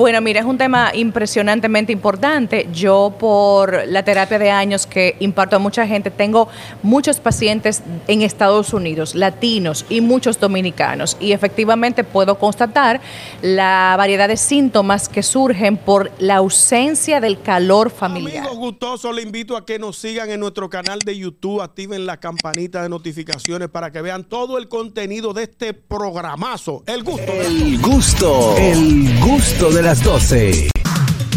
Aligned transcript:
Bueno, 0.00 0.22
mira, 0.22 0.40
es 0.40 0.46
un 0.46 0.56
tema 0.56 0.92
impresionantemente 0.94 1.92
importante. 1.92 2.66
Yo, 2.72 3.14
por 3.20 3.86
la 3.86 4.02
terapia 4.02 4.38
de 4.38 4.50
años 4.50 4.86
que 4.86 5.14
imparto 5.20 5.56
a 5.56 5.58
mucha 5.58 5.86
gente, 5.86 6.10
tengo 6.10 6.48
muchos 6.82 7.20
pacientes 7.20 7.82
en 8.08 8.22
Estados 8.22 8.72
Unidos, 8.72 9.14
latinos 9.14 9.84
y 9.90 10.00
muchos 10.00 10.40
dominicanos. 10.40 11.18
Y 11.20 11.32
efectivamente 11.32 12.02
puedo 12.02 12.38
constatar 12.38 13.02
la 13.42 13.94
variedad 13.98 14.26
de 14.26 14.38
síntomas 14.38 15.06
que 15.06 15.22
surgen 15.22 15.76
por 15.76 16.10
la 16.18 16.36
ausencia 16.36 17.20
del 17.20 17.42
calor 17.42 17.90
familiar. 17.90 18.46
Amigos 18.46 18.56
gustosos, 18.56 19.14
le 19.14 19.20
invito 19.20 19.54
a 19.54 19.66
que 19.66 19.78
nos 19.78 19.98
sigan 19.98 20.30
en 20.30 20.40
nuestro 20.40 20.70
canal 20.70 21.00
de 21.00 21.18
YouTube, 21.18 21.60
activen 21.60 22.06
la 22.06 22.18
campanita 22.18 22.82
de 22.82 22.88
notificaciones 22.88 23.68
para 23.68 23.90
que 23.90 24.00
vean 24.00 24.24
todo 24.24 24.56
el 24.56 24.66
contenido 24.66 25.34
de 25.34 25.42
este 25.42 25.74
programazo. 25.74 26.84
El 26.86 27.02
gusto. 27.02 27.32
El 27.34 27.78
gusto, 27.82 28.56
el 28.56 29.20
gusto 29.20 29.70
de 29.70 29.89
las 29.90 30.04
12. 30.04 30.70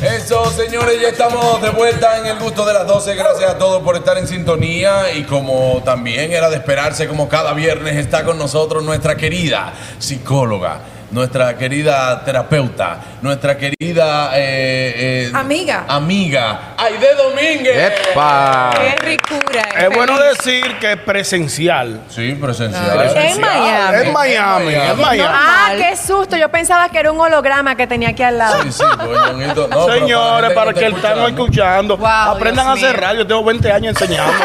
Eso, 0.04 0.46
señores, 0.52 1.02
ya 1.02 1.08
estamos 1.08 1.60
de 1.60 1.72
vuelta 1.72 2.20
en 2.20 2.28
el 2.28 2.38
gusto 2.38 2.64
de 2.68 2.74
las 2.74 2.86
12. 2.86 3.16
Gracias 3.16 3.50
a 3.50 3.58
todos 3.58 3.82
por 3.82 3.96
estar 3.96 4.16
en 4.16 4.28
sintonía. 4.28 5.12
Y 5.16 5.24
como 5.24 5.82
también 5.84 6.32
era 6.32 6.52
de 6.52 6.58
esperarse, 6.58 7.08
como 7.08 7.28
cada 7.28 7.54
viernes 7.54 7.96
está 7.96 8.24
con 8.24 8.38
nosotros 8.38 8.84
nuestra 8.84 9.18
querida 9.18 9.74
psicóloga, 9.98 10.82
nuestra 11.14 11.56
querida 11.56 12.24
terapeuta, 12.26 12.98
nuestra 13.22 13.56
querida 13.56 14.32
eh, 14.34 15.28
eh, 15.28 15.32
Amiga. 15.34 15.86
amiga, 15.88 16.74
Aide 16.78 17.14
Domínguez. 17.16 17.94
¡Epa! 18.10 18.72
¡Qué 18.76 18.96
ricura! 19.06 19.62
Es 19.78 19.90
bueno 19.96 20.20
decir 20.20 20.78
que 20.80 20.94
es 20.94 20.98
presencial. 20.98 22.02
Sí, 22.10 22.34
presencial. 22.34 23.16
En 23.16 23.40
Miami. 23.40 23.98
Es 23.98 24.12
Miami, 24.14 24.74
es 24.74 24.98
Miami. 24.98 25.34
Ah, 25.34 25.72
qué 25.78 25.96
susto. 25.96 26.36
Yo 26.36 26.50
pensaba 26.50 26.90
que 26.90 26.98
era 26.98 27.12
un 27.12 27.20
holograma 27.22 27.76
que 27.76 27.86
tenía 27.86 28.10
aquí 28.10 28.24
al 28.24 28.40
lado. 28.40 28.64
Sí, 28.64 28.72
sí, 28.72 28.84
Ñonguito. 29.28 29.68
No, 29.68 29.86
Señores, 29.94 30.52
para 30.54 30.74
gente 30.74 30.80
que 30.84 30.90
no 30.90 30.98
están 30.98 31.20
escuchando, 31.30 31.98
Wow, 31.98 32.08
aprendan 32.08 32.66
Dios 32.66 32.68
a 32.68 32.74
hacer 32.88 32.98
mío. 32.98 33.08
radio. 33.08 33.20
Yo 33.22 33.28
tengo 33.28 33.44
20 33.44 33.72
años 33.72 34.02
enseñando. 34.02 34.34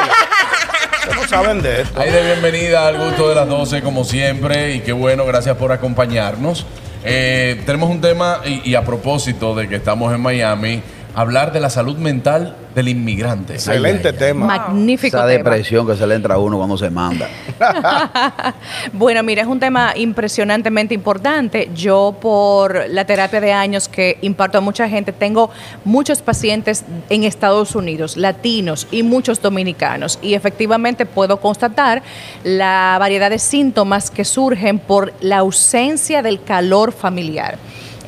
No 1.15 1.29
saben 1.29 1.63
de 1.63 1.83
esto. 1.83 2.01
Ahí 2.01 2.11
de 2.11 2.23
bienvenida 2.23 2.87
al 2.87 2.99
gusto 2.99 3.29
de 3.29 3.35
las 3.35 3.49
12 3.49 3.83
como 3.83 4.05
siempre 4.05 4.75
y 4.75 4.81
qué 4.81 4.93
bueno, 4.93 5.25
gracias 5.27 5.57
por 5.57 5.73
acompañarnos. 5.73 6.67
Eh, 7.05 7.63
tenemos 7.65 7.91
un 7.91 8.01
tema 8.01 8.41
y 8.45 8.75
a 8.75 8.85
propósito 8.85 9.55
de 9.55 9.69
que 9.69 9.77
estamos 9.77 10.13
en 10.15 10.21
Miami, 10.21 10.83
hablar 11.21 11.53
de 11.53 11.59
la 11.59 11.69
salud 11.69 11.97
mental 11.97 12.55
del 12.77 12.87
inmigrante. 12.87 13.55
Excelente 13.55 14.09
Ay, 14.09 14.15
ay, 14.15 14.23
ay. 14.23 14.29
tema. 14.29 14.47
Magnífico 14.47 15.17
Esa 15.17 15.27
tema. 15.27 15.39
depresión 15.51 15.85
que 15.85 15.97
se 15.97 16.07
le 16.07 16.15
entra 16.15 16.37
a 16.37 16.39
uno 16.39 16.59
cuando 16.59 16.79
se 16.79 16.91
manda. 16.91 17.29
Bueno, 18.93 19.23
mira, 19.25 19.43
es 19.43 19.49
un 19.49 19.59
tema 19.59 19.93
impresionantemente 19.97 20.95
importante. 20.95 21.71
Yo, 21.75 22.17
por 22.21 22.89
la 22.89 23.05
terapia 23.05 23.41
de 23.41 23.53
años 23.53 23.89
que 23.89 24.19
imparto 24.23 24.59
a 24.59 24.61
mucha 24.61 24.89
gente, 24.89 25.13
tengo 25.13 25.51
muchos 25.85 26.23
pacientes 26.23 26.85
en 27.09 27.25
Estados 27.25 27.75
Unidos, 27.75 28.17
latinos 28.17 28.87
y 28.93 29.03
muchos 29.03 29.43
dominicanos. 29.43 30.21
Y 30.23 30.35
efectivamente 30.35 31.05
puedo 31.05 31.41
constatar 31.41 32.03
la 32.45 32.97
variedad 33.01 33.31
de 33.31 33.41
síntomas 33.41 34.11
que 34.13 34.25
surgen 34.25 34.79
por 34.79 35.13
la 35.21 35.39
ausencia 35.39 36.23
del 36.23 36.43
calor 36.43 36.93
familiar 36.93 37.59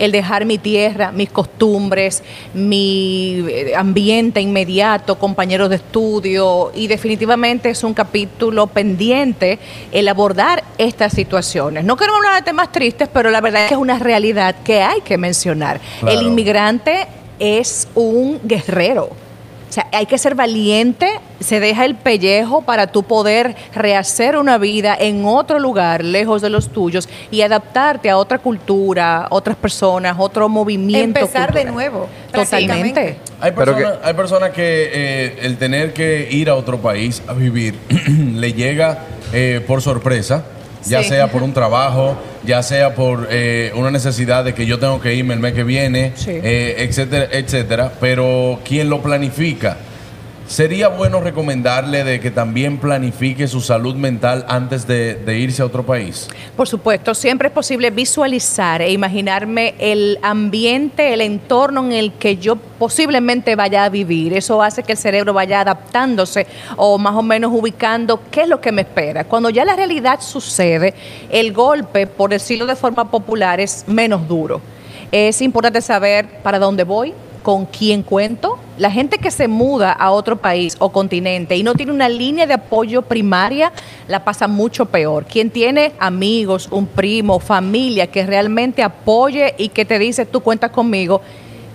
el 0.00 0.12
dejar 0.12 0.46
mi 0.46 0.56
tierra, 0.56 1.12
mis 1.12 1.30
costumbres, 1.30 2.22
mi 2.54 3.44
eh, 3.48 3.74
ambiente 3.76 4.40
inmediato, 4.40 5.18
compañeros 5.18 5.68
de 5.68 5.76
estudio 5.76 6.72
y 6.74 6.86
definitivamente 6.86 7.68
es 7.68 7.84
un 7.84 7.92
capítulo 7.92 8.66
pendiente 8.66 9.58
el 9.92 10.08
abordar 10.08 10.64
estas 10.78 11.12
situaciones. 11.12 11.84
No 11.84 11.96
queremos 11.96 12.16
hablar 12.16 12.36
de 12.36 12.42
temas 12.46 12.72
tristes, 12.72 13.10
pero 13.12 13.30
la 13.30 13.42
verdad 13.42 13.64
es 13.64 13.68
que 13.68 13.74
es 13.74 13.80
una 13.80 13.98
realidad 13.98 14.56
que 14.64 14.80
hay 14.80 15.02
que 15.02 15.18
mencionar. 15.18 15.80
Claro. 16.00 16.18
El 16.18 16.26
inmigrante 16.26 17.06
es 17.38 17.86
un 17.94 18.40
guerrero. 18.42 19.10
O 19.70 19.72
sea, 19.72 19.86
hay 19.92 20.06
que 20.06 20.18
ser 20.18 20.34
valiente, 20.34 21.08
se 21.38 21.60
deja 21.60 21.84
el 21.84 21.94
pellejo 21.94 22.62
para 22.62 22.88
tú 22.88 23.04
poder 23.04 23.54
rehacer 23.72 24.36
una 24.36 24.58
vida 24.58 24.96
en 24.98 25.24
otro 25.24 25.60
lugar, 25.60 26.04
lejos 26.04 26.42
de 26.42 26.50
los 26.50 26.70
tuyos, 26.70 27.08
y 27.30 27.42
adaptarte 27.42 28.10
a 28.10 28.16
otra 28.16 28.38
cultura, 28.38 29.28
otras 29.30 29.56
personas, 29.56 30.16
otro 30.18 30.48
movimiento. 30.48 31.20
Empezar 31.20 31.54
de 31.54 31.66
nuevo. 31.66 32.08
Totalmente. 32.32 33.18
Hay 33.38 33.52
personas, 33.52 33.98
hay 34.02 34.14
personas 34.14 34.50
que 34.50 34.90
eh, 34.92 35.38
el 35.42 35.56
tener 35.56 35.92
que 35.92 36.26
ir 36.28 36.50
a 36.50 36.56
otro 36.56 36.78
país 36.78 37.22
a 37.28 37.32
vivir 37.32 37.76
le 38.34 38.52
llega 38.52 39.04
eh, 39.32 39.64
por 39.64 39.82
sorpresa, 39.82 40.46
ya 40.86 41.02
Sí. 41.02 41.10
sea 41.10 41.30
por 41.30 41.42
un 41.42 41.52
trabajo, 41.52 42.16
ya 42.44 42.62
sea 42.62 42.94
por 42.94 43.28
eh, 43.30 43.72
una 43.74 43.90
necesidad 43.90 44.44
de 44.44 44.54
que 44.54 44.66
yo 44.66 44.78
tengo 44.78 45.00
que 45.00 45.14
irme 45.14 45.34
el 45.34 45.40
mes 45.40 45.52
que 45.52 45.64
viene, 45.64 46.12
Sí. 46.14 46.30
eh, 46.32 46.76
etcétera, 46.78 47.28
etcétera. 47.32 47.92
Pero 48.00 48.60
quien 48.64 48.88
lo 48.88 49.02
planifica, 49.02 49.76
sería 50.50 50.88
bueno 50.88 51.20
recomendarle 51.20 52.02
de 52.02 52.18
que 52.18 52.32
también 52.32 52.78
planifique 52.78 53.46
su 53.46 53.60
salud 53.60 53.94
mental 53.94 54.44
antes 54.48 54.84
de, 54.84 55.14
de 55.14 55.38
irse 55.38 55.62
a 55.62 55.64
otro 55.64 55.86
país. 55.86 56.28
Por 56.56 56.66
supuesto, 56.66 57.14
siempre 57.14 57.48
es 57.48 57.54
posible 57.54 57.90
visualizar 57.90 58.82
e 58.82 58.90
imaginarme 58.90 59.76
el 59.78 60.18
ambiente, 60.22 61.14
el 61.14 61.20
entorno 61.20 61.84
en 61.84 61.92
el 61.92 62.12
que 62.14 62.38
yo 62.38 62.56
posiblemente 62.56 63.54
vaya 63.54 63.84
a 63.84 63.88
vivir. 63.90 64.32
Eso 64.32 64.60
hace 64.60 64.82
que 64.82 64.92
el 64.92 64.98
cerebro 64.98 65.32
vaya 65.32 65.60
adaptándose 65.60 66.48
o 66.76 66.98
más 66.98 67.14
o 67.14 67.22
menos 67.22 67.52
ubicando 67.54 68.20
qué 68.32 68.42
es 68.42 68.48
lo 68.48 68.60
que 68.60 68.72
me 68.72 68.82
espera. 68.82 69.22
Cuando 69.22 69.50
ya 69.50 69.64
la 69.64 69.76
realidad 69.76 70.20
sucede, 70.20 70.94
el 71.30 71.52
golpe, 71.52 72.08
por 72.08 72.30
decirlo 72.30 72.66
de 72.66 72.74
forma 72.74 73.08
popular, 73.08 73.60
es 73.60 73.84
menos 73.86 74.26
duro. 74.26 74.60
Es 75.12 75.40
importante 75.42 75.80
saber 75.80 76.26
para 76.42 76.58
dónde 76.58 76.82
voy, 76.82 77.14
con 77.42 77.66
quién 77.66 78.02
cuento. 78.02 78.58
La 78.78 78.90
gente 78.90 79.18
que 79.18 79.30
se 79.30 79.48
muda 79.48 79.92
a 79.92 80.10
otro 80.10 80.36
país 80.36 80.76
o 80.78 80.90
continente 80.92 81.56
y 81.56 81.62
no 81.62 81.74
tiene 81.74 81.92
una 81.92 82.08
línea 82.08 82.46
de 82.46 82.54
apoyo 82.54 83.02
primaria, 83.02 83.72
la 84.08 84.24
pasa 84.24 84.46
mucho 84.48 84.86
peor. 84.86 85.24
Quien 85.24 85.50
tiene 85.50 85.92
amigos, 85.98 86.68
un 86.70 86.86
primo, 86.86 87.40
familia 87.40 88.06
que 88.08 88.24
realmente 88.26 88.82
apoye 88.82 89.54
y 89.58 89.68
que 89.70 89.84
te 89.84 89.98
dice, 89.98 90.26
tú 90.26 90.40
cuentas 90.40 90.70
conmigo, 90.70 91.20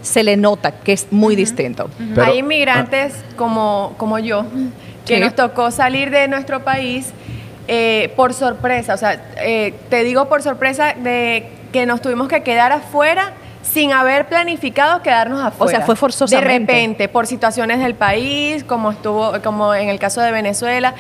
se 0.02 0.24
le 0.24 0.38
nota 0.38 0.72
que 0.72 0.94
es 0.94 1.08
muy 1.12 1.36
distinto. 1.36 1.90
Pero- 2.14 2.24
Hay 2.28 2.40
inmigrantes 2.40 3.14
como, 3.36 3.94
como 3.98 4.20
yo, 4.20 4.46
que 5.06 5.16
Sí. 5.16 5.22
nos 5.22 5.36
tocó 5.36 5.72
salir 5.72 6.12
de 6.12 6.28
nuestro 6.28 6.64
país 6.64 7.12
eh, 7.68 8.14
por 8.16 8.36
sorpresa. 8.36 8.94
O 8.94 8.98
sea, 8.98 9.20
eh, 9.42 9.74
te 9.90 10.04
digo 10.04 10.30
por 10.30 10.44
sorpresa 10.44 10.94
de 10.94 11.48
que 11.74 11.88
nos 11.88 12.00
tuvimos 12.00 12.28
que 12.28 12.44
quedar 12.44 12.72
afuera 12.72 13.34
sin 13.75 13.91
haber 13.91 14.28
planificado 14.28 15.02
quedarnos 15.02 15.44
afuera. 15.44 15.80
sea, 15.80 15.86
fue 15.86 15.97
forzosamente. 15.97 16.47
De 16.53 16.59
repente, 16.59 17.09
por 17.09 17.28
situaciones 17.28 17.80
del 17.80 17.94
país, 17.94 18.63
como 18.63 18.90
estuvo, 18.91 19.34
como 19.44 19.75
en 19.75 19.90
el 19.90 20.00
caso 20.00 20.22
de 20.22 20.31
Venezuela. 20.31 20.94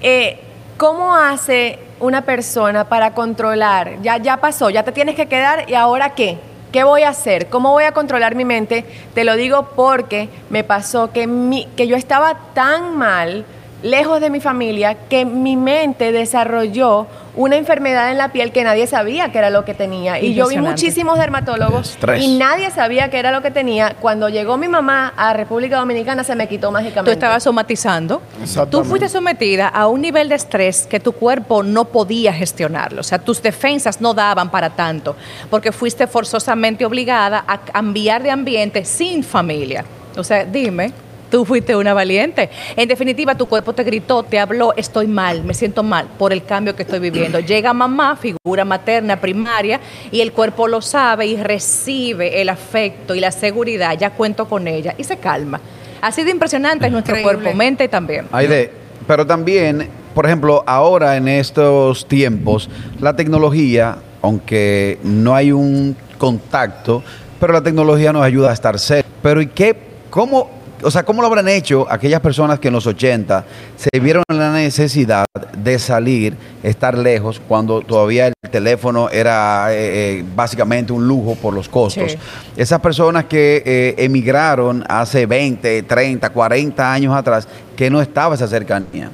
Eh, 0.00 0.40
¿Cómo 0.76 1.14
hace 1.14 1.78
una 2.00 2.22
persona 2.22 2.82
para 2.88 3.12
controlar? 3.14 4.02
Ya, 4.02 4.16
ya 4.16 4.38
pasó, 4.38 4.70
ya 4.70 4.82
te 4.82 4.90
tienes 4.90 5.14
que 5.14 5.26
quedar 5.26 5.70
y 5.70 5.74
ahora 5.74 6.14
qué? 6.16 6.38
¿Qué 6.72 6.82
voy 6.82 7.04
a 7.04 7.10
hacer? 7.10 7.46
¿Cómo 7.46 7.70
voy 7.70 7.84
a 7.84 7.92
controlar 7.92 8.34
mi 8.34 8.44
mente? 8.44 8.84
Te 9.14 9.22
lo 9.22 9.36
digo 9.36 9.68
porque 9.76 10.28
me 10.50 10.64
pasó 10.64 11.12
que, 11.12 11.28
mi- 11.28 11.66
que 11.76 11.86
yo 11.86 11.96
estaba 11.96 12.38
tan 12.54 12.96
mal, 12.96 13.44
lejos 13.82 14.20
de 14.20 14.30
mi 14.30 14.40
familia, 14.40 14.96
que 15.08 15.24
mi 15.24 15.56
mente 15.56 16.12
desarrolló 16.12 17.06
una 17.36 17.56
enfermedad 17.56 18.10
en 18.10 18.18
la 18.18 18.32
piel 18.32 18.50
que 18.50 18.64
nadie 18.64 18.86
sabía 18.86 19.30
que 19.30 19.38
era 19.38 19.50
lo 19.50 19.64
que 19.64 19.74
tenía. 19.74 20.18
Y 20.18 20.34
yo 20.34 20.48
vi 20.48 20.56
muchísimos 20.56 21.18
dermatólogos 21.18 21.90
Estrés. 21.90 22.22
y 22.24 22.38
nadie 22.38 22.70
sabía 22.70 23.10
que 23.10 23.18
era 23.18 23.30
lo 23.30 23.42
que 23.42 23.50
tenía. 23.50 23.94
Cuando 24.00 24.28
llegó 24.30 24.56
mi 24.56 24.68
mamá 24.68 25.12
a 25.16 25.34
República 25.34 25.76
Dominicana 25.76 26.24
se 26.24 26.34
me 26.34 26.48
quitó 26.48 26.72
mágicamente. 26.72 27.10
Tú 27.10 27.14
estabas 27.14 27.42
somatizando. 27.42 28.22
Tú 28.70 28.84
fuiste 28.84 29.08
sometida 29.08 29.68
a 29.68 29.86
un 29.86 30.00
nivel 30.00 30.30
de 30.30 30.36
estrés 30.36 30.86
que 30.86 30.98
tu 30.98 31.12
cuerpo 31.12 31.62
no 31.62 31.84
podía 31.84 32.32
gestionarlo. 32.32 33.00
O 33.00 33.04
sea, 33.04 33.18
tus 33.18 33.42
defensas 33.42 34.00
no 34.00 34.14
daban 34.14 34.50
para 34.50 34.70
tanto, 34.70 35.14
porque 35.50 35.72
fuiste 35.72 36.06
forzosamente 36.06 36.86
obligada 36.86 37.44
a 37.46 37.58
cambiar 37.58 38.22
de 38.22 38.30
ambiente 38.30 38.84
sin 38.84 39.22
familia. 39.22 39.84
O 40.16 40.24
sea, 40.24 40.44
dime. 40.44 40.92
Tú 41.30 41.44
fuiste 41.44 41.74
una 41.74 41.92
valiente. 41.92 42.50
En 42.76 42.88
definitiva, 42.88 43.34
tu 43.34 43.46
cuerpo 43.46 43.72
te 43.72 43.82
gritó, 43.82 44.22
te 44.22 44.38
habló, 44.38 44.74
estoy 44.76 45.06
mal, 45.06 45.42
me 45.42 45.54
siento 45.54 45.82
mal 45.82 46.06
por 46.18 46.32
el 46.32 46.44
cambio 46.44 46.76
que 46.76 46.82
estoy 46.82 47.00
viviendo. 47.00 47.40
Llega 47.46 47.72
mamá, 47.72 48.16
figura 48.16 48.64
materna 48.64 49.20
primaria, 49.20 49.80
y 50.10 50.20
el 50.20 50.32
cuerpo 50.32 50.68
lo 50.68 50.80
sabe 50.80 51.26
y 51.26 51.36
recibe 51.36 52.40
el 52.40 52.48
afecto 52.48 53.14
y 53.14 53.20
la 53.20 53.32
seguridad, 53.32 53.96
ya 53.98 54.10
cuento 54.10 54.48
con 54.48 54.68
ella, 54.68 54.94
y 54.96 55.04
se 55.04 55.16
calma. 55.16 55.60
Así 56.00 56.22
de 56.22 56.30
impresionante 56.30 56.86
es 56.86 56.92
nuestro 56.92 57.16
Increíble. 57.16 57.42
cuerpo, 57.42 57.56
mente 57.56 57.88
también. 57.88 58.26
Aide, 58.30 58.70
pero 59.06 59.26
también, 59.26 59.88
por 60.14 60.26
ejemplo, 60.26 60.62
ahora 60.66 61.16
en 61.16 61.26
estos 61.26 62.06
tiempos, 62.06 62.68
la 63.00 63.16
tecnología, 63.16 63.96
aunque 64.22 64.98
no 65.02 65.34
hay 65.34 65.52
un 65.52 65.96
contacto, 66.18 67.02
pero 67.40 67.52
la 67.52 67.62
tecnología 67.62 68.12
nos 68.12 68.22
ayuda 68.22 68.50
a 68.50 68.52
estar 68.52 68.78
cerca. 68.78 69.08
Pero 69.22 69.40
¿y 69.40 69.48
qué? 69.48 69.76
¿Cómo 70.10 70.55
o 70.82 70.90
sea, 70.90 71.04
¿cómo 71.04 71.22
lo 71.22 71.28
habrán 71.28 71.48
hecho 71.48 71.86
aquellas 71.90 72.20
personas 72.20 72.58
que 72.58 72.68
en 72.68 72.74
los 72.74 72.86
80 72.86 73.44
se 73.76 74.00
vieron 74.00 74.22
en 74.28 74.38
la 74.38 74.52
necesidad 74.52 75.24
de 75.56 75.78
salir, 75.78 76.36
estar 76.62 76.96
lejos, 76.96 77.40
cuando 77.46 77.80
todavía 77.80 78.28
el 78.28 78.34
teléfono 78.50 79.08
era 79.10 79.72
eh, 79.72 80.18
eh, 80.18 80.24
básicamente 80.34 80.92
un 80.92 81.06
lujo 81.06 81.34
por 81.34 81.54
los 81.54 81.68
costos? 81.68 82.12
Sí. 82.12 82.18
Esas 82.56 82.80
personas 82.80 83.24
que 83.24 83.62
eh, 83.64 83.94
emigraron 83.98 84.84
hace 84.88 85.26
20, 85.26 85.82
30, 85.82 86.30
40 86.30 86.92
años 86.92 87.16
atrás, 87.16 87.48
que 87.76 87.90
no 87.90 88.00
estaba 88.00 88.34
esa 88.34 88.46
cercanía. 88.46 89.10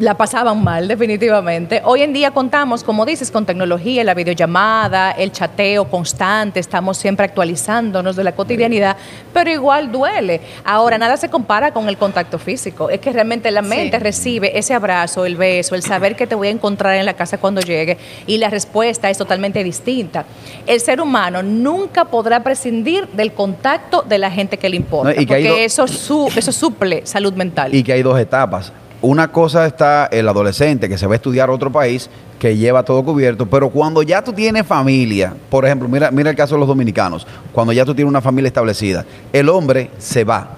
La 0.00 0.14
pasaban 0.14 0.64
mal, 0.64 0.88
definitivamente. 0.88 1.82
Hoy 1.84 2.00
en 2.00 2.14
día 2.14 2.30
contamos, 2.30 2.82
como 2.82 3.04
dices, 3.04 3.30
con 3.30 3.44
tecnología, 3.44 4.02
la 4.02 4.14
videollamada, 4.14 5.10
el 5.12 5.30
chateo 5.30 5.84
constante, 5.90 6.58
estamos 6.58 6.96
siempre 6.96 7.26
actualizándonos 7.26 8.16
de 8.16 8.24
la 8.24 8.32
cotidianidad, 8.32 8.96
pero 9.34 9.50
igual 9.50 9.92
duele. 9.92 10.40
Ahora, 10.64 10.96
nada 10.96 11.18
se 11.18 11.28
compara 11.28 11.72
con 11.72 11.86
el 11.86 11.98
contacto 11.98 12.38
físico. 12.38 12.88
Es 12.88 13.00
que 13.00 13.12
realmente 13.12 13.50
la 13.50 13.60
mente 13.60 13.98
recibe 13.98 14.58
ese 14.58 14.72
abrazo, 14.72 15.26
el 15.26 15.36
beso, 15.36 15.74
el 15.74 15.82
saber 15.82 16.16
que 16.16 16.26
te 16.26 16.34
voy 16.34 16.48
a 16.48 16.50
encontrar 16.50 16.94
en 16.96 17.04
la 17.04 17.12
casa 17.12 17.36
cuando 17.36 17.60
llegue, 17.60 17.98
y 18.26 18.38
la 18.38 18.48
respuesta 18.48 19.10
es 19.10 19.18
totalmente 19.18 19.62
distinta. 19.62 20.24
El 20.66 20.80
ser 20.80 21.02
humano 21.02 21.42
nunca 21.42 22.06
podrá 22.06 22.42
prescindir 22.42 23.06
del 23.08 23.32
contacto 23.34 24.00
de 24.02 24.16
la 24.16 24.30
gente 24.30 24.56
que 24.56 24.70
le 24.70 24.76
importa, 24.76 25.12
No, 25.12 25.20
y 25.20 25.26
que 25.26 25.34
porque 25.34 25.48
do- 25.48 25.56
eso, 25.56 25.86
su- 25.86 26.32
eso 26.34 26.52
suple 26.52 27.02
salud 27.04 27.34
mental. 27.34 27.74
y 27.74 27.82
que 27.82 27.92
hay 27.92 28.02
dos 28.02 28.18
etapas. 28.18 28.72
Una 29.02 29.32
cosa 29.32 29.66
está 29.66 30.06
el 30.12 30.28
adolescente 30.28 30.88
que 30.88 30.98
se 30.98 31.06
va 31.06 31.14
a 31.14 31.16
estudiar 31.16 31.48
a 31.48 31.52
otro 31.52 31.72
país, 31.72 32.10
que 32.38 32.56
lleva 32.56 32.82
todo 32.82 33.02
cubierto, 33.02 33.46
pero 33.46 33.70
cuando 33.70 34.02
ya 34.02 34.22
tú 34.22 34.32
tienes 34.32 34.66
familia, 34.66 35.32
por 35.48 35.64
ejemplo, 35.64 35.88
mira, 35.88 36.10
mira 36.10 36.28
el 36.28 36.36
caso 36.36 36.54
de 36.54 36.60
los 36.60 36.68
dominicanos, 36.68 37.26
cuando 37.52 37.72
ya 37.72 37.86
tú 37.86 37.94
tienes 37.94 38.10
una 38.10 38.20
familia 38.20 38.48
establecida, 38.48 39.06
el 39.32 39.48
hombre 39.48 39.90
se 39.96 40.24
va, 40.24 40.50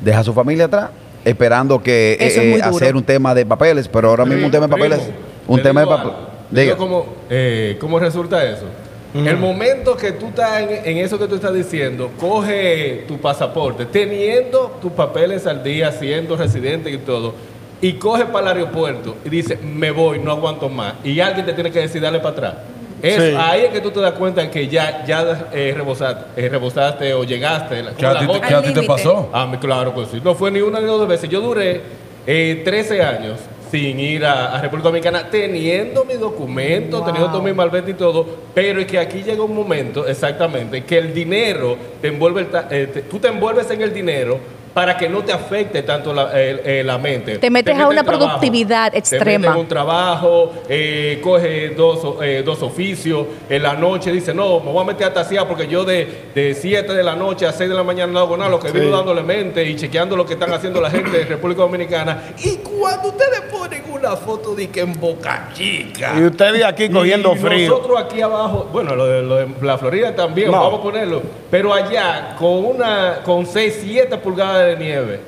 deja 0.00 0.20
a 0.20 0.24
su 0.24 0.32
familia 0.32 0.64
atrás, 0.64 0.90
esperando 1.24 1.80
que 1.80 2.16
es 2.18 2.36
eh, 2.36 2.52
duro. 2.56 2.64
hacer 2.64 2.96
un 2.96 3.04
tema 3.04 3.34
de 3.34 3.46
papeles, 3.46 3.86
pero 3.86 4.10
ahora 4.10 4.24
mismo 4.24 4.46
un 4.46 4.52
tema 4.52 4.66
de 4.66 4.72
papeles, 4.72 4.98
Primo, 4.98 5.18
un 5.46 5.56
te 5.58 5.62
tema 5.62 5.80
de 5.80 5.86
papeles. 5.86 6.74
¿Cómo, 6.74 7.06
eh, 7.30 7.76
cómo 7.80 8.00
resulta 8.00 8.44
eso? 8.44 8.66
El 9.14 9.38
momento 9.38 9.96
que 9.96 10.12
tú 10.12 10.26
estás 10.26 10.60
en, 10.60 10.68
en 10.84 10.98
eso 10.98 11.18
que 11.18 11.26
tú 11.26 11.36
estás 11.36 11.54
diciendo, 11.54 12.10
coge 12.20 13.04
tu 13.08 13.18
pasaporte, 13.18 13.86
teniendo 13.86 14.76
tus 14.82 14.92
papeles 14.92 15.46
al 15.46 15.62
día, 15.62 15.90
siendo 15.90 16.36
residente 16.36 16.90
y 16.90 16.98
todo, 16.98 17.34
y 17.80 17.92
coge 17.94 18.24
para 18.26 18.52
el 18.52 18.58
aeropuerto 18.58 19.16
y 19.24 19.28
dice, 19.28 19.56
me 19.56 19.90
voy, 19.90 20.18
no 20.18 20.30
aguanto 20.32 20.68
más, 20.68 20.94
y 21.04 21.20
alguien 21.20 21.44
te 21.46 21.52
tiene 21.52 21.70
que 21.70 21.80
decir, 21.80 22.00
dale 22.00 22.18
para 22.18 22.30
atrás. 22.30 22.54
Eso, 23.02 23.20
Sí. 23.20 23.34
Ahí 23.38 23.60
es 23.64 23.70
que 23.70 23.80
tú 23.82 23.90
te 23.90 24.00
das 24.00 24.12
cuenta 24.12 24.50
que 24.50 24.66
ya, 24.68 25.04
ya 25.04 25.48
eh, 25.52 25.74
rebosaste, 25.76 26.24
eh, 26.44 26.48
rebosaste 26.48 27.12
o 27.12 27.24
llegaste. 27.24 27.82
la- 27.82 27.92
¿Qué 27.92 28.06
a 28.06 28.18
ti, 28.18 28.26
qué 28.48 28.54
a 28.54 28.62
ti 28.62 28.72
te 28.72 28.82
pasó? 28.84 29.28
Ah, 29.34 29.54
claro 29.60 29.94
que 29.94 30.06
sí. 30.06 30.20
No 30.24 30.34
fue 30.34 30.50
ni 30.50 30.60
una 30.62 30.80
ni 30.80 30.86
dos 30.86 31.06
veces. 31.06 31.28
Yo 31.28 31.42
duré 31.42 31.82
eh, 32.26 32.62
13 32.64 33.02
años 33.02 33.38
sin 33.70 34.00
ir 34.00 34.24
a, 34.24 34.56
a 34.56 34.62
República 34.62 34.88
Dominicana, 34.88 35.28
teniendo 35.30 36.04
mi 36.06 36.14
documento, 36.14 37.02
teniendo 37.02 37.30
todo 37.30 37.42
mi 37.42 37.52
malvete 37.52 37.90
y 37.90 37.94
todo, 37.94 38.24
pero 38.54 38.80
es 38.80 38.86
que 38.86 38.98
aquí 38.98 39.22
llega 39.22 39.42
un 39.42 39.54
momento, 39.54 40.06
exactamente, 40.06 40.84
que 40.84 40.96
el 40.98 41.12
dinero 41.12 41.76
te 42.00 42.08
envuelve, 42.08 42.40
el 42.42 42.46
ta- 42.46 42.68
eh, 42.70 42.88
te- 42.92 43.02
tú 43.02 43.18
te 43.18 43.28
envuelves 43.28 43.70
en 43.70 43.82
el 43.82 43.92
dinero 43.92 44.38
para 44.76 44.94
que 44.94 45.08
no 45.08 45.24
te 45.24 45.32
afecte 45.32 45.82
tanto 45.84 46.12
la, 46.12 46.38
el- 46.38 46.60
eh, 46.62 46.82
la 46.84 46.98
mente. 46.98 47.38
Te 47.38 47.48
metes 47.48 47.74
a 47.78 47.88
una 47.88 48.00
en 48.00 48.04
trabajo, 48.04 48.26
productividad 48.26 48.92
Te 48.92 48.98
extrema. 48.98 49.48
metes 49.48 49.62
un 49.62 49.66
trabajo, 49.68 50.52
eh, 50.68 51.18
coge 51.24 51.70
dos, 51.70 52.04
o- 52.04 52.22
eh, 52.22 52.42
dos 52.44 52.60
oficios, 52.62 53.24
en 53.48 53.62
la 53.62 53.72
noche 53.72 54.12
dice, 54.12 54.34
no, 54.34 54.60
me 54.60 54.70
voy 54.70 54.82
a 54.82 54.86
meter 54.88 55.06
a 55.06 55.14
tasear 55.14 55.48
porque 55.48 55.66
yo 55.66 55.82
de 55.86 56.54
7 56.60 56.92
de 56.92 57.02
la 57.02 57.16
noche 57.16 57.46
a 57.46 57.52
6 57.52 57.70
de 57.70 57.74
la 57.74 57.84
mañana 57.84 58.12
no 58.12 58.18
hago 58.18 58.36
nada, 58.36 58.50
lo 58.50 58.60
que 58.60 58.70
vivo 58.70 58.90
dándole 58.94 59.22
mente 59.22 59.64
y 59.64 59.76
chequeando 59.76 60.14
lo 60.14 60.26
que 60.26 60.34
están 60.34 60.52
haciendo 60.52 60.78
la 60.82 60.90
gente 60.90 61.10
de 61.20 61.24
República 61.24 61.62
Dominicana. 61.62 62.24
Y 62.44 62.56
cuando 62.56 63.08
ustedes 63.08 63.40
ponen 63.50 63.82
una 63.90 64.14
foto 64.14 64.54
de 64.54 64.68
que 64.68 64.80
en 64.80 64.92
Boca 65.00 65.48
Chica. 65.54 66.12
Y 66.18 66.24
ustedes 66.24 66.62
aquí 66.62 66.90
cogiendo 66.90 67.32
y 67.34 67.38
frío. 67.38 67.70
Nosotros 67.70 67.98
aquí 67.98 68.20
abajo, 68.20 68.68
bueno, 68.70 68.94
lo 68.94 69.06
de, 69.06 69.22
lo 69.22 69.36
de 69.36 69.46
la 69.62 69.78
Florida 69.78 70.14
también, 70.14 70.50
No. 70.50 70.60
vamos 70.60 70.80
a 70.80 70.82
ponerlo. 70.82 71.22
Pero 71.50 71.72
allá, 71.72 72.36
con 72.38 72.62
una, 72.66 73.20
con 73.24 73.46
6, 73.46 73.78
7 73.82 74.18
pulgadas 74.18 74.65
de 74.65 74.65
nieve, 74.74 75.20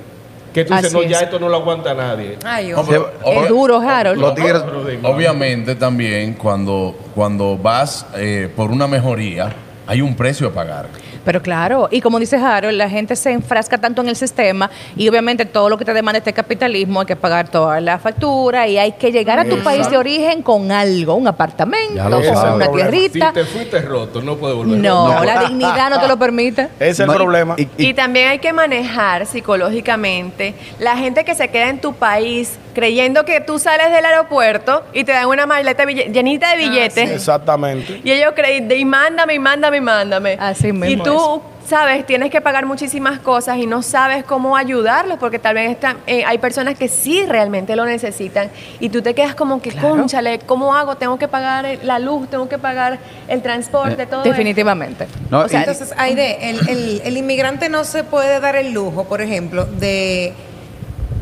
que 0.52 0.64
tú 0.64 0.74
dices, 0.74 0.92
no, 0.92 1.02
ya 1.02 1.18
es. 1.18 1.22
esto 1.24 1.38
no 1.38 1.48
lo 1.48 1.56
aguanta 1.56 1.94
nadie. 1.94 2.38
Ay, 2.44 2.72
hombre. 2.72 3.00
pero- 3.22 3.42
es 3.42 3.48
duro, 3.48 3.80
Harold. 3.80 4.20
Los 4.20 4.34
tigres. 4.34 4.62
Obviamente 5.04 5.74
también 5.76 6.34
cuando, 6.34 6.96
cuando 7.14 7.56
vas 7.56 8.06
eh, 8.16 8.50
por 8.56 8.70
una 8.70 8.86
mejoría, 8.88 9.54
hay 9.88 10.00
un 10.02 10.14
precio 10.14 10.46
a 10.48 10.52
pagar. 10.52 10.86
Pero 11.24 11.42
claro, 11.42 11.88
y 11.90 12.00
como 12.00 12.18
dice 12.20 12.36
Harold, 12.36 12.76
la 12.78 12.88
gente 12.88 13.16
se 13.16 13.32
enfrasca 13.32 13.76
tanto 13.78 14.00
en 14.02 14.08
el 14.08 14.16
sistema 14.16 14.70
y 14.96 15.08
obviamente 15.08 15.44
todo 15.44 15.68
lo 15.68 15.76
que 15.76 15.84
te 15.84 15.92
demanda 15.92 16.18
este 16.18 16.32
capitalismo 16.32 17.00
hay 17.00 17.06
que 17.06 17.16
pagar 17.16 17.48
toda 17.50 17.80
la 17.80 17.98
factura 17.98 18.66
y 18.68 18.78
hay 18.78 18.92
que 18.92 19.10
llegar 19.12 19.38
a 19.38 19.44
tu 19.44 19.58
país 19.58 19.90
de 19.90 19.96
origen 19.98 20.42
con 20.42 20.70
algo, 20.70 21.14
un 21.16 21.26
apartamento, 21.28 21.94
con 22.02 22.12
una 22.14 22.64
Problema. 22.66 22.72
tierrita. 22.90 23.28
Si 23.28 23.34
te 23.34 23.44
fuiste 23.44 23.80
roto, 23.82 24.22
no 24.22 24.36
puedes 24.36 24.56
volver. 24.56 24.78
No, 24.78 25.12
roto. 25.12 25.24
la 25.24 25.40
dignidad 25.48 25.90
no 25.90 26.00
te 26.00 26.08
lo 26.08 26.18
permite. 26.18 26.68
Ese 26.78 26.90
es 26.90 27.00
el 27.00 27.06
No, 27.08 27.14
problema. 27.14 27.54
y- 27.58 27.62
y- 27.76 27.86
Y 27.88 27.94
también 27.94 28.28
hay 28.28 28.38
que 28.38 28.52
manejar 28.52 29.26
psicológicamente 29.26 30.54
la 30.78 30.96
gente 30.96 31.24
que 31.24 31.34
se 31.34 31.48
queda 31.48 31.68
en 31.68 31.80
tu 31.80 31.94
país 31.94 32.58
creyendo 32.74 33.24
que 33.24 33.40
tú 33.40 33.58
sales 33.58 33.90
del 33.90 34.04
aeropuerto 34.04 34.84
y 34.92 35.02
te 35.02 35.10
dan 35.12 35.26
una 35.26 35.46
maleta 35.46 35.84
llenita 35.84 36.50
de 36.50 36.56
billetes. 36.58 37.10
Exactamente. 37.10 38.00
Y 38.04 38.12
ellos 38.12 38.32
creen, 38.36 38.70
y 38.70 38.84
mándame, 38.84 39.34
y 39.34 39.38
mándame, 39.40 39.77
y 39.78 39.80
mándame. 39.80 40.36
Así 40.38 40.72
mismo 40.72 41.02
Y 41.02 41.06
tú, 41.06 41.42
sabes, 41.66 42.06
tienes 42.06 42.30
que 42.30 42.40
pagar 42.40 42.64
muchísimas 42.64 43.18
cosas 43.18 43.58
y 43.58 43.66
no 43.66 43.82
sabes 43.82 44.24
cómo 44.24 44.56
ayudarlos 44.56 45.18
porque 45.18 45.38
tal 45.38 45.54
vez 45.54 45.70
están, 45.70 45.98
eh, 46.06 46.24
hay 46.24 46.38
personas 46.38 46.78
que 46.78 46.88
sí 46.88 47.24
realmente 47.26 47.76
lo 47.76 47.84
necesitan 47.84 48.50
y 48.80 48.88
tú 48.88 49.02
te 49.02 49.14
quedas 49.14 49.34
como 49.34 49.60
que, 49.60 49.72
conchale, 49.72 50.38
¿cómo 50.40 50.74
hago? 50.74 50.96
Tengo 50.96 51.18
que 51.18 51.28
pagar 51.28 51.66
la 51.82 51.98
luz, 51.98 52.28
tengo 52.30 52.48
que 52.48 52.56
pagar 52.58 52.98
el 53.28 53.42
transporte, 53.42 54.06
todo 54.06 54.20
esto. 54.20 54.30
Definitivamente. 54.30 55.06
no, 55.30 55.40
O 55.40 55.48
sea, 55.48 55.60
y- 55.60 55.62
Entonces, 55.64 55.92
Aide, 55.98 56.48
el, 56.50 56.68
el, 56.68 57.02
el 57.04 57.16
inmigrante 57.18 57.68
no 57.68 57.84
se 57.84 58.02
puede 58.02 58.40
dar 58.40 58.56
el 58.56 58.72
lujo, 58.72 59.04
por 59.04 59.20
ejemplo, 59.20 59.66
de, 59.66 60.32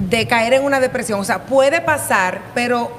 de 0.09 0.27
caer 0.29 0.55
en 0.55 0.65
una 0.65 0.79
depresión. 0.79 1.19
O 1.19 1.25
sea, 1.25 1.41
puede 1.47 1.81
pasar, 1.81 2.41
pero 2.55 2.93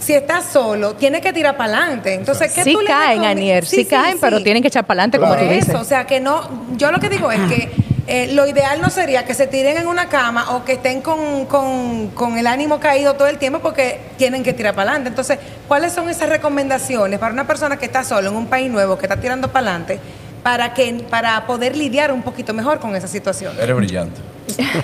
si 0.00 0.14
estás 0.14 0.46
solo, 0.46 0.94
tiene 0.94 1.20
que 1.20 1.32
tirar 1.32 1.56
para 1.56 1.76
adelante. 1.76 2.14
Entonces, 2.14 2.52
¿qué 2.52 2.64
sí 2.64 2.72
tú 2.72 2.80
le 2.80 2.86
caen, 2.88 3.22
recomi- 3.22 3.26
Anier, 3.30 3.66
sí, 3.66 3.84
caen, 3.84 4.18
pero 4.20 4.38
sí. 4.38 4.44
tienen 4.44 4.62
que 4.62 4.68
echar 4.68 4.84
para 4.86 5.02
adelante, 5.02 5.18
como 5.18 5.32
Por 5.34 5.40
tú 5.42 5.48
dices. 5.48 5.68
eso, 5.68 5.78
o 5.80 5.84
sea, 5.84 6.06
que 6.06 6.20
no, 6.20 6.40
yo 6.76 6.90
lo 6.90 6.98
que 6.98 7.08
digo 7.08 7.30
es 7.30 7.40
que 7.52 7.70
eh, 8.06 8.32
lo 8.32 8.44
ideal 8.46 8.80
no 8.80 8.90
sería 8.90 9.24
que 9.24 9.34
se 9.34 9.46
tiren 9.46 9.76
en 9.76 9.86
una 9.86 10.08
cama 10.08 10.52
o 10.56 10.64
que 10.64 10.72
estén 10.72 11.00
con, 11.00 11.44
con- 11.46 12.08
con 12.08 12.38
el 12.38 12.46
ánimo 12.48 12.80
caído 12.80 13.14
todo 13.14 13.28
el 13.28 13.38
tiempo 13.38 13.60
porque 13.60 14.00
tienen 14.16 14.42
que 14.42 14.52
tirar 14.52 14.74
para 14.74 14.90
adelante. 14.90 15.10
Entonces, 15.10 15.38
¿cuáles 15.68 15.92
son 15.92 16.08
esas 16.10 16.28
recomendaciones 16.28 17.18
para 17.20 17.32
una 17.32 17.46
persona 17.46 17.76
que 17.76 17.84
está 17.86 18.02
solo 18.02 18.30
en 18.30 18.36
un 18.36 18.46
país 18.46 18.68
nuevo, 18.70 18.98
que 18.98 19.06
está 19.06 19.16
tirando 19.20 19.52
para 19.52 19.68
adelante, 19.68 20.00
para, 20.42 20.74
que, 20.74 21.04
para 21.10 21.46
poder 21.46 21.76
lidiar 21.76 22.10
un 22.10 22.22
poquito 22.22 22.52
mejor 22.54 22.80
con 22.80 22.96
esa 22.96 23.06
situación? 23.06 23.54
Eres 23.60 23.76
brillante. 23.76 24.20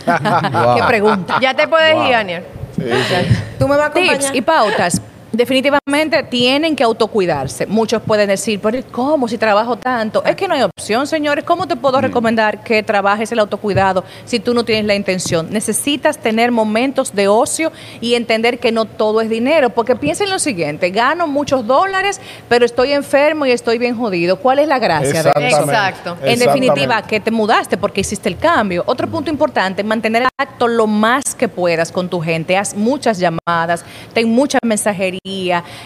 Wow. 0.07 0.77
Qué 0.77 0.83
pregunta. 0.87 1.39
Ya 1.41 1.55
te 1.55 1.67
puedes 1.67 1.97
ir, 2.09 2.15
Aniel. 2.79 3.27
¿Tú 3.59 3.69
me 3.69 3.77
vas 3.77 3.87
a 3.87 3.87
acompañar? 3.87 4.19
Tips 4.19 4.35
y 4.35 4.43
pautas. 4.43 5.01
Definitivamente 5.37 6.23
tienen 6.23 6.75
que 6.75 6.83
autocuidarse. 6.83 7.67
Muchos 7.67 8.01
pueden 8.01 8.29
decir, 8.29 8.59
pero 8.59 8.79
¿cómo 8.91 9.29
si 9.29 9.37
trabajo 9.37 9.77
tanto? 9.77 10.25
Es 10.25 10.35
que 10.35 10.49
no 10.49 10.55
hay 10.55 10.63
opción, 10.63 11.07
señores. 11.07 11.45
¿Cómo 11.45 11.69
te 11.69 11.77
puedo 11.77 12.01
recomendar 12.01 12.65
que 12.65 12.83
trabajes 12.83 13.31
el 13.33 13.39
autocuidado 13.41 14.03
si 14.25 14.41
tú 14.41 14.55
no 14.55 14.65
tienes 14.65 14.87
la 14.87 14.95
intención? 14.95 15.49
Necesitas 15.51 16.17
tener 16.17 16.53
momentos 16.53 17.15
de 17.15 17.29
ocio 17.29 17.71
y 18.01 18.15
entender 18.15 18.59
que 18.59 18.73
no 18.73 18.87
todo 18.87 19.21
es 19.21 19.29
dinero. 19.29 19.69
Porque 19.69 19.95
piensa 19.95 20.25
en 20.25 20.31
lo 20.31 20.39
siguiente, 20.39 20.89
gano 20.89 21.27
muchos 21.27 21.67
dólares, 21.67 22.19
pero 22.49 22.65
estoy 22.65 22.93
enfermo 22.93 23.45
y 23.45 23.51
estoy 23.51 23.77
bien 23.77 23.95
jodido. 23.95 24.37
¿Cuál 24.37 24.61
es 24.61 24.69
la 24.69 24.79
gracia 24.79 25.23
de 25.23 25.49
eso? 25.49 25.61
Exacto. 25.61 26.17
En 26.23 26.39
definitiva, 26.39 27.03
que 27.03 27.21
te 27.21 27.31
mudaste 27.31 27.77
porque 27.77 28.01
hiciste 28.01 28.31
el 28.31 28.39
cambio. 28.39 28.85
Otro 28.87 29.07
punto 29.07 29.31
importante, 29.31 29.85
mantener 29.85 30.23
el 30.23 30.29
acto 30.39 30.67
lo 30.67 30.87
más 30.87 31.35
que 31.35 31.49
puedas 31.49 31.93
con 31.93 32.09
tu 32.09 32.23
gente. 32.23 32.57
Haz 32.57 32.75
muchas 32.75 33.19
llamadas, 33.19 33.85
ten 34.15 34.31
mucha 34.31 34.59
mensajería 34.65 35.21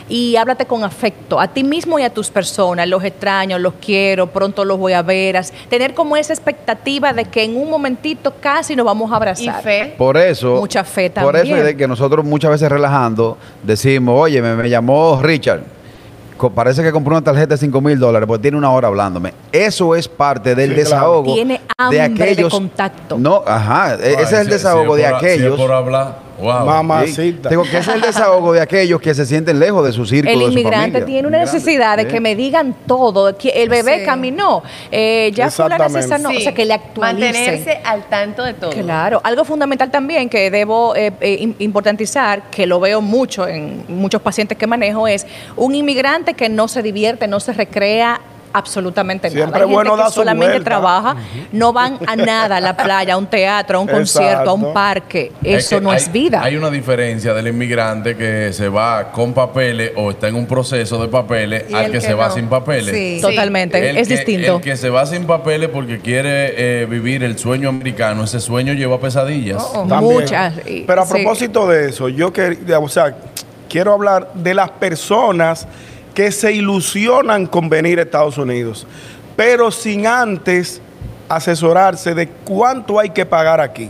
y 0.08 0.36
háblate 0.36 0.66
con 0.66 0.84
afecto 0.84 1.40
a 1.40 1.48
ti 1.48 1.64
mismo 1.64 1.98
y 1.98 2.02
a 2.02 2.10
tus 2.12 2.28
personas. 2.30 2.86
Los 2.88 3.02
extraño, 3.04 3.58
los 3.58 3.74
quiero, 3.84 4.26
pronto 4.26 4.64
los 4.64 4.78
voy 4.78 4.92
a 4.92 5.02
ver. 5.02 5.40
Tener 5.68 5.94
como 5.94 6.16
esa 6.16 6.32
expectativa 6.32 7.12
de 7.12 7.24
que 7.24 7.44
en 7.44 7.56
un 7.56 7.70
momentito 7.70 8.34
casi 8.40 8.76
nos 8.76 8.84
vamos 8.84 9.10
a 9.10 9.14
Y 9.14 9.16
abrazar. 9.16 9.62
fe. 9.62 9.94
Por 9.96 10.16
eso, 10.16 10.56
Mucha 10.56 10.84
fe 10.84 11.10
Por 11.10 11.34
eso 11.36 11.42
también. 11.44 11.58
es 11.58 11.64
de 11.64 11.76
que 11.76 11.88
nosotros 11.88 12.24
muchas 12.24 12.50
veces 12.50 12.68
relajando 12.70 13.38
decimos, 13.62 14.14
oye, 14.20 14.42
me, 14.42 14.54
me 14.54 14.68
llamó 14.68 15.18
Richard. 15.22 15.62
Parece 16.54 16.82
que 16.82 16.90
compró 16.90 17.12
una 17.14 17.22
tarjeta 17.24 17.48
de 17.54 17.58
5 17.58 17.80
mil 17.82 17.98
dólares 17.98 18.26
porque 18.26 18.40
tiene 18.42 18.56
una 18.56 18.70
hora 18.70 18.88
hablándome. 18.88 19.34
Eso 19.52 19.94
es 19.94 20.08
parte 20.08 20.54
del 20.54 20.70
Sí, 20.70 20.76
desahogo. 20.76 21.34
Tiene 21.34 21.60
hambre 21.76 22.34
de 22.34 22.48
contacto. 22.48 23.18
No, 23.18 23.42
ajá. 23.46 23.96
e- 23.96 23.98
Ay, 24.02 24.12
ese 24.14 24.22
es 24.22 24.32
el 24.32 24.44
si- 24.46 24.50
desahogo 24.52 24.96
si 24.96 25.02
de 25.02 25.06
es 25.06 25.10
por- 25.12 25.20
Si 25.20 25.26
aquellos. 25.26 25.52
es 25.54 25.60
por 25.60 25.72
hablar, 25.72 26.16
Wow. 26.40 26.66
Mamacita. 26.66 27.48
Digo 27.48 27.62
que 27.64 27.78
es 27.78 27.88
el 27.88 28.00
desahogo 28.00 28.52
de 28.52 28.60
aquellos 28.60 29.00
que 29.00 29.14
se 29.14 29.26
sienten 29.26 29.58
lejos 29.58 29.84
de 29.84 29.92
su 29.92 30.06
círculo. 30.06 30.32
El 30.32 30.38
de 30.40 30.44
su 30.46 30.52
inmigrante 30.52 31.02
tiene 31.02 31.28
una 31.28 31.38
necesidad 31.38 31.96
de 31.96 32.04
Sí. 32.04 32.08
que 32.08 32.20
me 32.20 32.34
digan 32.34 32.74
todo, 32.86 33.36
que 33.36 33.48
el 33.50 33.68
bebé 33.68 34.00
Sí. 34.00 34.04
caminó, 34.06 34.62
eh, 34.90 35.30
ya 35.34 35.50
fulana 35.50 35.88
se 35.88 36.02
sanó, 36.02 36.30
o 36.30 36.40
sea, 36.40 36.52
que 36.54 36.64
le 36.64 36.74
actualicen. 36.74 37.32
Mantenerse 37.32 37.80
al 37.84 38.04
tanto 38.08 38.42
de 38.44 38.54
todo. 38.54 38.70
Claro, 38.70 39.20
algo 39.24 39.44
fundamental 39.44 39.90
también 39.90 40.28
que 40.28 40.50
debo 40.50 40.94
eh, 40.96 41.12
eh, 41.20 41.38
im- 41.40 41.54
importantizar, 41.58 42.50
que 42.50 42.66
lo 42.66 42.80
veo 42.80 43.00
mucho 43.00 43.46
en 43.46 43.84
muchos 43.88 44.20
pacientes 44.22 44.56
que 44.56 44.66
manejo, 44.66 45.06
es 45.06 45.26
un 45.56 45.74
inmigrante 45.74 46.34
que 46.34 46.48
no 46.48 46.68
se 46.68 46.82
divierte, 46.82 47.26
no 47.28 47.40
se 47.40 47.52
recrea 47.52 48.20
absolutamente 48.52 49.28
nada. 49.28 49.36
Siempre 49.38 49.62
Hay 49.62 49.68
gente 49.68 49.74
bueno 49.90 50.04
que 50.04 50.10
solamente 50.12 50.46
vuelta. 50.54 50.64
trabaja, 50.70 51.16
no 51.52 51.72
van 51.72 51.98
a 52.06 52.16
nada, 52.16 52.56
a 52.56 52.60
la 52.60 52.76
playa, 52.76 53.14
a 53.14 53.16
un 53.16 53.26
teatro, 53.26 53.78
a 53.78 53.80
un 53.80 53.88
concierto, 53.88 54.50
a 54.50 54.52
un 54.52 54.72
parque. 54.72 55.32
Es 55.42 55.66
Eso 55.66 55.76
que 55.76 55.82
no 55.82 55.90
hay- 55.90 55.96
es 55.98 56.10
vida. 56.12 56.42
Hay 56.42 56.56
una 56.56 56.70
diferencia 56.70 57.32
del 57.34 57.48
inmigrante 57.48 58.16
que 58.16 58.52
se 58.52 58.68
va 58.68 59.12
con 59.12 59.32
papeles 59.32 59.92
o 59.96 60.10
está 60.10 60.28
en 60.28 60.34
un 60.34 60.46
proceso 60.46 61.00
de 61.00 61.08
papeles 61.08 61.72
al 61.72 61.86
que, 61.86 61.92
que 61.92 62.00
se 62.00 62.14
va 62.14 62.30
sin 62.30 62.46
papeles. 62.48 62.94
Sí. 62.94 63.18
Totalmente, 63.20 63.90
El 63.90 63.96
es 63.96 64.08
que- 64.08 64.16
distinto. 64.16 64.56
El 64.56 64.62
que 64.62 64.76
se 64.76 64.90
va 64.90 65.06
sin 65.06 65.24
papeles 65.26 65.68
porque 65.72 65.98
quiere 66.00 66.82
eh, 66.82 66.86
vivir 66.86 67.22
el 67.24 67.38
sueño 67.38 67.68
americano, 67.68 68.24
ese 68.24 68.40
sueño 68.40 68.72
lleva 68.72 68.98
pesadillas. 69.00 69.62
Oh. 69.74 69.84
Muchas. 69.84 70.54
y- 70.66 70.82
Pero 70.86 71.02
a 71.02 71.06
sí. 71.06 71.12
propósito 71.14 71.68
de 71.68 71.90
eso, 71.90 72.08
yo 72.08 72.32
que, 72.32 72.58
o 72.80 72.88
sea, 72.88 73.14
quiero 73.68 73.92
hablar 73.92 74.30
de 74.34 74.54
las 74.54 74.70
personas 74.70 75.66
que 76.14 76.32
se 76.32 76.52
ilusionan 76.52 77.46
con 77.46 77.68
venir 77.68 77.98
a 77.98 78.02
Estados 78.02 78.38
Unidos, 78.38 78.86
pero 79.36 79.70
sin 79.70 80.06
antes 80.06 80.80
asesorarse 81.28 82.14
de 82.14 82.28
cuánto 82.28 82.98
hay 82.98 83.10
que 83.10 83.24
pagar 83.24 83.60
aquí. 83.60 83.88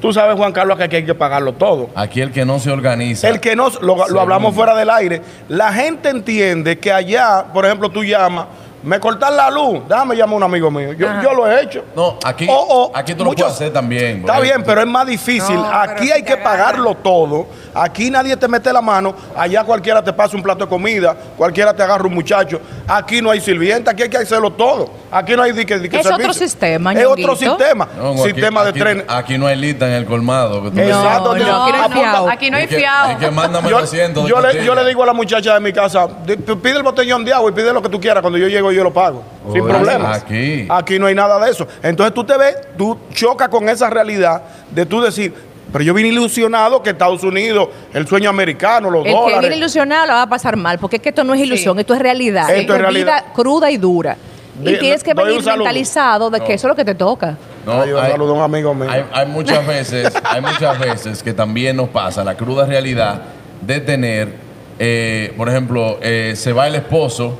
Tú 0.00 0.12
sabes, 0.12 0.36
Juan 0.36 0.52
Carlos, 0.52 0.78
que 0.78 0.84
aquí 0.84 0.96
hay 0.96 1.04
que 1.04 1.14
pagarlo 1.14 1.54
todo. 1.54 1.90
Aquí 1.96 2.20
el 2.20 2.30
que 2.30 2.44
no 2.44 2.60
se 2.60 2.70
organiza. 2.70 3.28
El 3.28 3.40
que 3.40 3.56
no, 3.56 3.68
lo, 3.80 4.08
lo 4.08 4.20
hablamos 4.20 4.54
fuera 4.54 4.76
del 4.76 4.90
aire, 4.90 5.20
la 5.48 5.72
gente 5.72 6.08
entiende 6.08 6.78
que 6.78 6.92
allá, 6.92 7.46
por 7.52 7.66
ejemplo, 7.66 7.90
tú 7.90 8.04
llamas, 8.04 8.46
me 8.82 9.00
cortan 9.00 9.36
la 9.36 9.50
luz, 9.50 9.80
déjame 9.88 10.14
llamar 10.16 10.34
a 10.34 10.36
un 10.36 10.42
amigo 10.44 10.70
mío. 10.70 10.92
Yo, 10.92 11.08
yo 11.22 11.32
lo 11.34 11.46
he 11.50 11.62
hecho. 11.62 11.84
No, 11.96 12.18
aquí, 12.24 12.46
O- 12.48 12.54
o 12.90 12.92
aquí 12.96 13.14
tú 13.14 13.24
lo 13.24 13.30
muchos- 13.30 13.44
puedes 13.46 13.56
hacer 13.56 13.72
también. 13.72 14.18
Está 14.20 14.40
bien, 14.40 14.62
pero 14.64 14.80
es 14.80 14.86
más 14.86 15.06
difícil. 15.06 15.56
No, 15.56 15.66
Aquí 15.68 16.10
hay 16.10 16.22
que 16.22 16.36
pagarlo 16.36 16.94
todo. 16.94 17.46
Aquí 17.74 18.10
nadie 18.10 18.36
te 18.36 18.48
mete 18.48 18.72
la 18.72 18.80
mano. 18.80 19.14
Allá 19.36 19.62
cualquiera 19.64 20.02
te 20.02 20.12
pasa 20.12 20.36
un 20.36 20.42
plato 20.42 20.64
de 20.64 20.68
comida. 20.68 21.14
Cualquiera 21.36 21.74
te 21.74 21.82
agarra 21.82 22.04
un 22.06 22.14
muchacho. 22.14 22.60
Aquí 22.86 23.20
no 23.22 23.30
hay 23.30 23.40
sirvienta. 23.40 23.90
Aquí 23.92 24.02
hay 24.02 24.08
que 24.08 24.16
hacerlo 24.16 24.50
todo. 24.52 24.90
Aquí 25.10 25.34
no 25.36 25.42
hay 25.42 25.52
dique, 25.52 25.78
dique 25.78 25.98
Es 25.98 26.06
otro 26.06 26.32
sistema, 26.32 26.92
Es 26.92 27.06
otro 27.06 27.36
sistema. 27.36 27.88
No, 27.96 28.10
aquí- 28.12 28.22
sistema 28.22 28.62
de 28.64 28.70
aquí- 28.70 28.78
tren. 28.80 29.04
Aquí 29.08 29.38
no 29.38 29.46
hay 29.46 29.56
lista 29.56 29.86
en 29.86 29.92
el 29.92 30.04
colmado. 30.06 30.62
que 30.62 30.70
tú- 30.70 30.80
Exacto. 30.80 31.32
aquí 31.32 31.42
no 31.44 31.64
hay 31.64 31.90
fiao. 31.92 32.28
Aquí 32.28 32.50
no 32.50 32.56
hay 32.56 32.64
Y 32.64 32.66
que- 32.68 32.76
fiado. 32.76 33.12
y 33.12 33.16
que 33.16 33.30
mándame 33.30 33.70
yo, 33.70 33.78
300 33.78 34.24
de 34.24 34.30
yo 34.30 34.40
le, 34.40 34.64
yo 34.64 34.74
le 34.74 34.84
digo 34.86 35.02
a 35.02 35.06
la 35.06 35.12
muchacha 35.12 35.54
de 35.54 35.60
mi 35.60 35.72
casa, 35.72 36.06
"Di- 36.26 36.36
pide 36.36 36.76
el 36.76 36.82
botellón 36.82 37.24
de 37.24 37.32
agua 37.32 37.50
y 37.50 37.54
pide 37.54 37.72
lo 37.72 37.80
que 37.82 37.88
tú 37.88 38.00
quieras. 38.00 38.20
Cuando 38.20 38.38
yo 38.38 38.48
llego 38.48 38.67
yo 38.72 38.84
lo 38.84 38.92
pago. 38.92 39.22
sin 39.52 39.64
problemas. 39.66 40.22
aquí. 40.22 40.66
Aquí 40.68 40.98
no 40.98 41.06
hay 41.06 41.14
nada 41.14 41.42
de 41.44 41.50
eso. 41.50 41.66
Entonces 41.82 42.14
tú 42.14 42.24
te 42.24 42.36
ves, 42.36 42.56
tú 42.76 42.96
chocas 43.12 43.48
con 43.48 43.68
esa 43.68 43.88
realidad 43.90 44.42
de 44.70 44.84
tú 44.86 45.00
decir, 45.00 45.32
pero 45.72 45.84
yo 45.84 45.92
vine 45.94 46.08
ilusionado 46.08 46.82
que 46.82 46.90
Estados 46.90 47.22
Unidos, 47.24 47.68
el 47.92 48.06
sueño 48.06 48.30
americano, 48.30 48.90
los 48.90 49.04
El 49.04 49.12
que 49.12 49.18
dólares. 49.18 49.40
viene 49.40 49.56
ilusionado 49.56 50.06
la 50.06 50.14
va 50.14 50.22
a 50.22 50.28
pasar 50.28 50.56
mal, 50.56 50.78
porque 50.78 50.96
es 50.96 51.02
que 51.02 51.10
esto 51.10 51.24
no 51.24 51.34
es 51.34 51.40
ilusión, 51.40 51.78
esto 51.78 51.92
es 51.94 52.00
realidad. 52.00 52.50
Esto 52.50 52.74
es 52.74 52.80
realidad. 52.80 53.22
vida 53.24 53.32
cruda 53.34 53.70
y 53.70 53.76
dura. 53.76 54.16
Y 54.64 54.76
tienes 54.78 55.04
que 55.04 55.14
venir 55.14 55.44
mentalizado 55.44 56.30
de 56.30 56.40
que 56.40 56.54
eso 56.54 56.66
es 56.66 56.70
lo 56.70 56.74
que 56.76 56.84
te 56.84 56.94
toca. 56.94 57.36
No, 57.64 57.84
yo 57.86 58.00
hay- 58.00 58.10
saludo 58.12 58.32
a 58.32 58.36
un 58.38 58.42
amigo 58.42 58.74
mío. 58.74 58.88
Hay, 58.90 59.04
hay 59.12 59.26
muchas 59.26 59.64
veces, 59.66 60.12
hay 60.24 60.40
muchas 60.40 60.78
veces 60.78 61.22
que 61.22 61.32
también 61.32 61.76
nos 61.76 61.90
pasa 61.90 62.24
la 62.24 62.34
cruda 62.36 62.64
realidad 62.66 63.22
de 63.60 63.80
tener, 63.80 64.32
eh, 64.78 65.32
por 65.36 65.48
ejemplo, 65.48 65.98
eh, 66.00 66.32
se 66.34 66.52
va 66.52 66.66
el 66.66 66.74
esposo, 66.76 67.38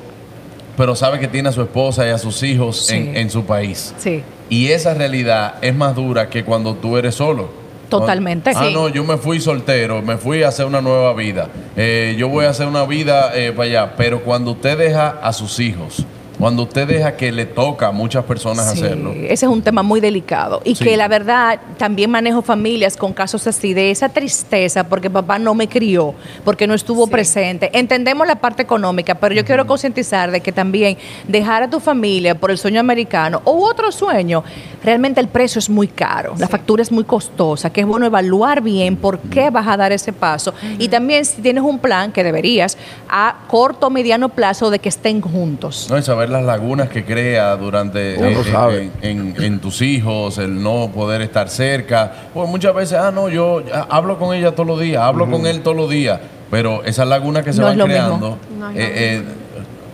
pero 0.78 0.94
sabe 0.96 1.18
que 1.18 1.28
tiene 1.28 1.50
a 1.50 1.52
su 1.52 1.60
esposa 1.60 2.06
y 2.06 2.10
a 2.10 2.16
sus 2.18 2.42
hijos 2.42 2.86
Sí. 2.86 2.94
en, 2.96 3.16
en 3.16 3.30
su 3.30 3.44
país. 3.44 3.92
Sí. 3.98 4.22
Y 4.48 4.68
esa 4.68 4.94
realidad 4.94 5.56
es 5.60 5.74
más 5.74 5.94
dura 5.94 6.30
que 6.30 6.42
cuando 6.44 6.74
tú 6.74 6.96
eres 6.96 7.16
solo. 7.16 7.50
Totalmente. 7.90 8.52
Ah, 8.54 8.64
Sí. 8.66 8.72
no, 8.74 8.88
yo 8.88 9.02
me 9.04 9.16
fui 9.16 9.40
soltero, 9.40 10.00
me 10.02 10.16
fui 10.18 10.42
a 10.42 10.48
hacer 10.48 10.66
una 10.66 10.80
nueva 10.80 11.12
vida. 11.14 11.48
Eh, 11.76 12.14
yo 12.18 12.28
voy 12.28 12.44
a 12.44 12.50
hacer 12.50 12.66
una 12.66 12.84
vida 12.84 13.32
eh, 13.34 13.50
para 13.52 13.64
allá. 13.68 13.94
Pero 13.96 14.20
cuando 14.22 14.52
usted 14.52 14.76
deja 14.78 15.18
a 15.22 15.32
sus 15.32 15.58
hijos, 15.58 16.04
cuando 16.38 16.62
usted 16.62 16.86
deja 16.86 17.16
que 17.16 17.32
le 17.32 17.46
toca 17.46 17.88
a 17.88 17.92
muchas 17.92 18.24
personas 18.24 18.72
Sí, 18.72 18.82
hacerlo. 18.84 19.12
Ese 19.12 19.46
es 19.46 19.52
un 19.52 19.62
tema 19.62 19.82
muy 19.82 20.00
delicado. 20.00 20.60
Y 20.64 20.74
Sí. 20.74 20.84
que 20.84 20.96
la 20.96 21.08
verdad 21.08 21.60
también 21.76 22.10
manejo 22.10 22.42
familias 22.42 22.96
con 22.96 23.12
casos 23.12 23.46
así, 23.46 23.74
de 23.74 23.90
esa 23.90 24.08
tristeza 24.08 24.88
porque 24.88 25.10
papá 25.10 25.38
no 25.38 25.54
me 25.54 25.68
crió, 25.68 26.14
porque 26.44 26.66
no 26.66 26.74
estuvo 26.74 27.06
presente. 27.06 27.70
Entendemos 27.76 28.26
la 28.26 28.36
parte 28.36 28.62
económica, 28.62 29.14
pero 29.16 29.34
yo 29.34 29.44
quiero 29.44 29.66
concientizar 29.66 30.30
de 30.30 30.40
que 30.40 30.52
también 30.52 30.96
dejar 31.26 31.62
a 31.64 31.70
tu 31.70 31.80
familia 31.80 32.34
por 32.38 32.50
el 32.50 32.58
sueño 32.58 32.80
americano 32.80 33.42
u 33.44 33.64
otro 33.64 33.90
sueño, 33.90 34.44
realmente 34.84 35.20
el 35.20 35.28
precio 35.28 35.58
es 35.58 35.68
muy 35.68 35.88
caro, 35.88 36.34
la 36.38 36.48
factura 36.48 36.82
es 36.82 36.92
muy 36.92 37.04
costosa, 37.04 37.70
que 37.70 37.80
es 37.80 37.86
bueno 37.86 38.06
evaluar 38.06 38.62
bien 38.62 38.96
por 38.96 39.18
qué 39.18 39.50
vas 39.50 39.66
a 39.66 39.76
dar 39.76 39.92
ese 39.92 40.12
paso. 40.12 40.54
Y 40.78 40.88
también 40.88 41.24
si 41.24 41.42
tienes 41.42 41.62
un 41.64 41.78
plan, 41.78 42.12
que 42.12 42.22
deberías, 42.22 42.78
a 43.08 43.44
corto 43.48 43.88
o 43.88 43.90
mediano 43.90 44.28
plazo 44.28 44.70
de 44.70 44.78
que 44.78 44.88
estén 44.88 45.20
juntos. 45.20 45.88
No, 45.90 45.98
y 45.98 46.02
saber 46.02 46.27
las 46.30 46.42
lagunas 46.44 46.88
que 46.88 47.04
crea 47.04 47.56
durante 47.56 48.14
eh, 48.14 48.90
en, 49.02 49.34
en- 49.36 49.42
en 49.42 49.58
tus 49.60 49.82
hijos, 49.82 50.38
el 50.38 50.62
no 50.62 50.90
poder 50.94 51.22
estar 51.22 51.48
cerca. 51.48 52.12
Pues 52.34 52.48
muchas 52.48 52.74
veces, 52.74 52.98
ah, 52.98 53.10
no, 53.10 53.28
yo 53.28 53.62
hablo 53.88 54.18
con 54.18 54.34
ella 54.34 54.52
todos 54.52 54.66
los 54.66 54.80
días, 54.80 55.02
hablo 55.02 55.30
con 55.30 55.46
él 55.46 55.60
todos 55.62 55.76
los 55.76 55.90
días, 55.90 56.20
pero 56.50 56.84
esas 56.84 57.06
lagunas 57.08 57.44
que 57.44 57.52
se 57.52 57.60
No 57.60 57.66
es 57.66 57.70
van 57.72 57.78
lo 57.78 57.84
creando. 57.86 58.14
mismo. 58.16 58.38
No 58.58 58.70
eh, 58.70 58.74
eh, 58.78 59.22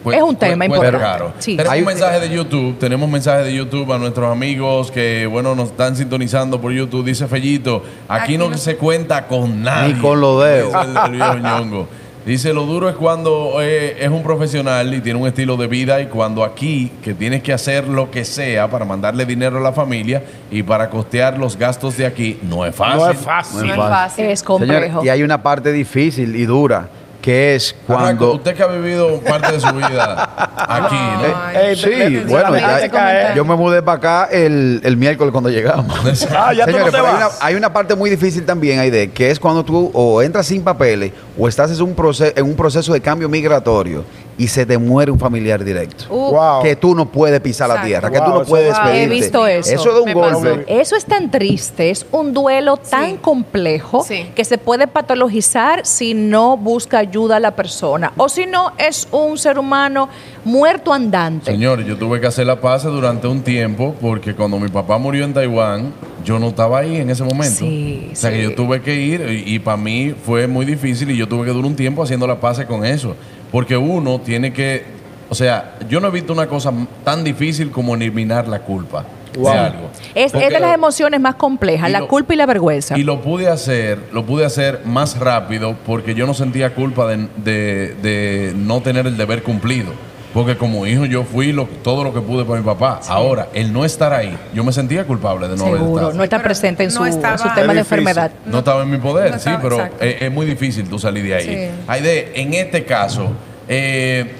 pues, 0.02 0.18
Es 0.18 0.22
un 0.22 0.36
tema 0.36 0.66
importante. 0.66 1.24
Sí. 1.38 1.56
Tenemos 1.56 1.72
Hay- 1.72 1.80
un 1.80 1.86
mensaje 1.86 2.20
de 2.20 2.28
YouTube, 2.28 2.78
tenemos 2.78 3.08
mensajes 3.08 3.46
de 3.46 3.54
YouTube 3.54 3.90
a 3.90 3.96
nuestros 3.98 4.30
amigos 4.30 4.90
que, 4.90 5.26
bueno, 5.26 5.54
nos 5.54 5.70
están 5.70 5.96
sintonizando 5.96 6.60
por 6.60 6.72
YouTube. 6.72 7.04
Dice 7.06 7.26
Fellito, 7.26 7.82
aquí, 8.06 8.22
Aquí 8.24 8.38
no, 8.38 8.50
no- 8.50 8.58
se 8.58 8.76
cuenta 8.76 9.26
con 9.26 9.62
nadie. 9.62 9.94
Ni 9.94 10.00
con 10.00 10.20
los 10.20 10.44
dedos. 10.44 10.74
Dice 12.26 12.54
lo 12.54 12.64
duro 12.64 12.88
es 12.88 12.94
cuando 12.94 13.60
eh, 13.60 14.02
es 14.02 14.08
un 14.08 14.22
profesional 14.22 14.94
y 14.94 15.02
tiene 15.02 15.20
un 15.20 15.28
estilo 15.28 15.58
de 15.58 15.66
vida 15.66 16.00
y 16.00 16.06
cuando 16.06 16.42
aquí, 16.42 16.90
que 17.02 17.12
tienes 17.12 17.42
que 17.42 17.52
hacer 17.52 17.86
lo 17.86 18.10
que 18.10 18.24
sea 18.24 18.70
para 18.70 18.86
mandarle 18.86 19.26
dinero 19.26 19.58
a 19.58 19.60
la 19.60 19.72
familia 19.72 20.22
y 20.50 20.62
para 20.62 20.88
costear 20.88 21.36
los 21.36 21.58
gastos 21.58 21.98
de 21.98 22.06
aquí, 22.06 22.38
no 22.42 22.64
es 22.64 22.74
fácil. 22.74 22.98
no 22.98 23.10
es 23.10 23.18
fácil. 23.18 23.60
No 23.60 23.66
es 23.66 23.76
fácil. 23.76 23.90
fácil. 23.90 24.24
Es 24.24 24.42
complejo. 24.42 25.00
Señor, 25.00 25.04
y 25.04 25.08
hay 25.10 25.22
una 25.22 25.42
parte 25.42 25.70
difícil 25.70 26.34
y 26.34 26.46
dura, 26.46 26.88
que 27.24 27.54
es 27.54 27.74
Arranco, 27.88 28.02
cuando... 28.02 28.32
usted 28.34 28.54
que 28.54 28.62
ha 28.62 28.66
vivido 28.66 29.18
parte 29.20 29.52
de 29.52 29.58
su 29.60 29.72
vida 29.74 30.28
aquí, 30.56 30.94
¿no? 30.94 31.34
Ay, 31.42 31.56
Ey, 31.68 31.76
Sí, 31.76 31.84
te- 31.84 32.10
te- 32.10 32.24
bueno, 32.26 32.54
ya- 32.54 33.34
yo 33.34 33.46
me 33.46 33.56
mudé 33.56 33.80
para 33.82 33.96
acá 33.96 34.28
el, 34.30 34.82
el 34.84 34.96
miércoles 34.98 35.32
cuando 35.32 35.48
llegamos. 35.48 35.86
Ah, 36.36 36.52
ya 36.52 36.66
tú 36.66 36.72
no 36.72 36.76
Señores, 36.84 36.92
te 36.92 36.98
hay, 36.98 37.14
una, 37.16 37.28
hay 37.40 37.54
una 37.54 37.72
parte 37.72 37.94
muy 37.94 38.10
difícil 38.10 38.44
también, 38.44 38.78
Aide, 38.78 39.10
que 39.10 39.30
es 39.30 39.40
cuando 39.40 39.64
tú 39.64 39.90
o 39.94 40.20
entras 40.20 40.46
sin 40.46 40.62
papeles 40.62 41.12
o 41.38 41.48
estás 41.48 41.70
en 41.70 41.80
un, 41.82 41.94
proceso, 41.94 42.32
en 42.36 42.44
un 42.44 42.54
proceso 42.56 42.92
de 42.92 43.00
cambio 43.00 43.26
migratorio 43.30 44.04
y 44.38 44.48
se 44.48 44.66
te 44.66 44.78
muere 44.78 45.10
un 45.10 45.18
familiar 45.18 45.62
directo. 45.64 46.04
Uh, 46.10 46.30
Wow. 46.34 46.62
Que 46.62 46.76
tú 46.76 46.94
no 46.94 47.06
puedes 47.06 47.40
pisar 47.40 47.68
la 47.68 47.82
tierra, 47.82 48.10
que 48.10 48.18
tú 48.20 48.30
no 48.30 48.42
puedes 48.44 48.72
eso- 48.72 48.82
Wow, 48.82 48.90
he 48.92 49.06
visto 49.06 49.46
eso. 49.46 49.72
Eso 49.74 49.94
de 49.94 50.00
un 50.00 50.04
Me 50.06 50.14
golpe. 50.14 50.50
pasó. 50.50 50.60
Eso 50.66 50.96
es 50.96 51.04
tan 51.04 51.30
triste, 51.30 51.90
es 51.90 52.04
un 52.10 52.32
duelo 52.32 52.76
tan 52.76 53.16
complejo 53.18 54.02
Sí. 54.04 54.30
que 54.34 54.44
se 54.44 54.58
puede 54.58 54.86
patologizar 54.88 55.84
si 55.86 56.14
no 56.14 56.56
busca 56.56 56.98
ayuda 56.98 57.36
a 57.36 57.40
la 57.40 57.52
persona 57.52 58.12
o 58.16 58.28
si 58.28 58.46
no 58.46 58.72
es 58.78 59.06
un 59.12 59.38
ser 59.38 59.58
humano 59.58 60.08
muerto 60.44 60.92
andante. 60.92 61.50
Señor, 61.52 61.84
yo 61.84 61.96
tuve 61.96 62.20
que 62.20 62.26
hacer 62.26 62.46
la 62.46 62.60
paz 62.60 62.82
durante 62.84 63.26
un 63.28 63.42
tiempo 63.42 63.94
porque 64.00 64.34
cuando 64.34 64.58
mi 64.58 64.68
papá 64.68 64.98
murió 64.98 65.24
en 65.24 65.34
Taiwán, 65.34 65.92
yo 66.24 66.38
no 66.38 66.48
estaba 66.48 66.78
ahí 66.78 66.96
en 66.96 67.10
ese 67.10 67.22
momento. 67.22 67.58
Sí, 67.60 68.10
o 68.12 68.16
sea 68.16 68.30
que 68.30 68.42
yo 68.42 68.54
tuve 68.54 68.80
que 68.82 68.94
ir 68.94 69.44
y, 69.46 69.58
para 69.58 69.76
mí 69.76 70.14
fue 70.24 70.46
muy 70.46 70.64
difícil 70.64 71.10
y 71.10 71.16
yo 71.16 71.28
tuve 71.28 71.44
que 71.46 71.50
durar 71.52 71.66
un 71.66 71.76
tiempo 71.76 72.02
haciendo 72.02 72.26
la 72.26 72.40
paz 72.40 72.64
con 72.66 72.84
eso. 72.84 73.14
Porque 73.52 73.76
uno 73.76 74.20
tiene 74.20 74.52
que, 74.52 74.84
o 75.28 75.34
sea, 75.34 75.76
yo 75.88 76.00
no 76.00 76.08
he 76.08 76.10
visto 76.10 76.32
una 76.32 76.46
cosa 76.48 76.72
tan 77.04 77.22
difícil 77.24 77.70
como 77.70 77.94
eliminar 77.94 78.48
la 78.48 78.60
culpa 78.60 79.04
Wow. 79.36 79.52
de 79.52 79.58
algo. 79.58 79.90
Es, 80.14 80.32
es 80.32 80.40
de 80.40 80.50
las 80.60 80.60
lo- 80.70 80.74
emociones 80.74 81.20
más 81.20 81.34
complejas, 81.34 81.90
la 81.90 81.98
lo- 82.00 82.06
culpa 82.08 82.34
y 82.34 82.36
la 82.36 82.46
vergüenza. 82.46 82.96
y 82.96 83.02
lo 83.02 83.20
pude 83.20 83.48
hacer, 83.48 83.98
lo 84.12 84.24
pude 84.24 84.44
hacer 84.44 84.82
más 84.84 85.18
rápido 85.18 85.74
porque 85.84 86.14
yo 86.14 86.24
no 86.26 86.34
sentía 86.34 86.72
culpa 86.74 87.06
de, 87.08 87.26
de- 87.44 87.94
de 88.00 88.52
no 88.56 88.80
tener 88.80 89.06
el 89.08 89.16
deber 89.16 89.42
cumplido. 89.42 89.90
Porque 90.34 90.56
como 90.56 90.84
hijo 90.86 91.06
yo 91.06 91.22
fui 91.22 91.52
lo- 91.52 91.66
todo 91.84 92.02
lo 92.04 92.12
que 92.12 92.20
pude 92.20 92.44
para 92.44 92.58
mi 92.60 92.66
papá. 92.66 93.00
Ahora, 93.08 93.48
el 93.54 93.72
no 93.72 93.84
estar 93.84 94.12
ahí, 94.12 94.36
yo 94.52 94.64
me 94.64 94.72
sentía 94.72 95.06
culpable 95.06 95.46
de 95.48 95.56
no 95.56 95.64
haber 95.66 95.78
Seguro, 95.78 96.00
estado. 96.02 96.14
no 96.18 96.24
está 96.24 96.42
presente 96.42 96.82
en 96.82 96.88
no 96.90 96.96
su, 96.96 97.04
estaba- 97.06 97.34
en 97.34 97.38
su 97.38 97.44
tema 97.54 97.72
de 97.72 97.78
difícil. 97.78 97.98
enfermedad. 98.00 98.32
No 98.44 98.58
estaba 98.58 98.82
en 98.82 98.90
mi 98.90 98.98
poder, 98.98 99.30
No 99.30 99.38
sí, 99.38 99.48
estaba, 99.48 99.62
pero 99.62 99.88
es 100.00 100.32
muy 100.32 100.44
difícil 100.44 100.88
tú 100.88 100.98
salir 100.98 101.24
de 101.24 101.34
ahí. 101.36 101.44
Sí. 101.44 101.82
Aide, 101.86 102.32
en 102.34 102.52
este 102.52 102.84
caso, 102.84 103.30
eh, 103.68 104.32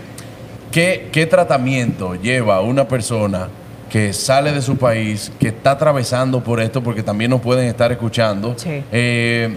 ¿qué, 0.72 1.08
qué 1.12 1.26
tratamiento 1.26 2.16
lleva 2.16 2.60
una 2.60 2.88
persona 2.88 3.48
que 3.88 4.12
sale 4.12 4.50
de 4.50 4.62
su 4.62 4.76
país, 4.76 5.30
que 5.38 5.48
está 5.48 5.70
atravesando 5.72 6.42
por 6.42 6.60
esto, 6.60 6.82
porque 6.82 7.04
también 7.04 7.30
nos 7.30 7.40
pueden 7.40 7.68
estar 7.68 7.92
escuchando? 7.92 8.54
Sí. 8.56 8.82
Eh, 8.90 9.54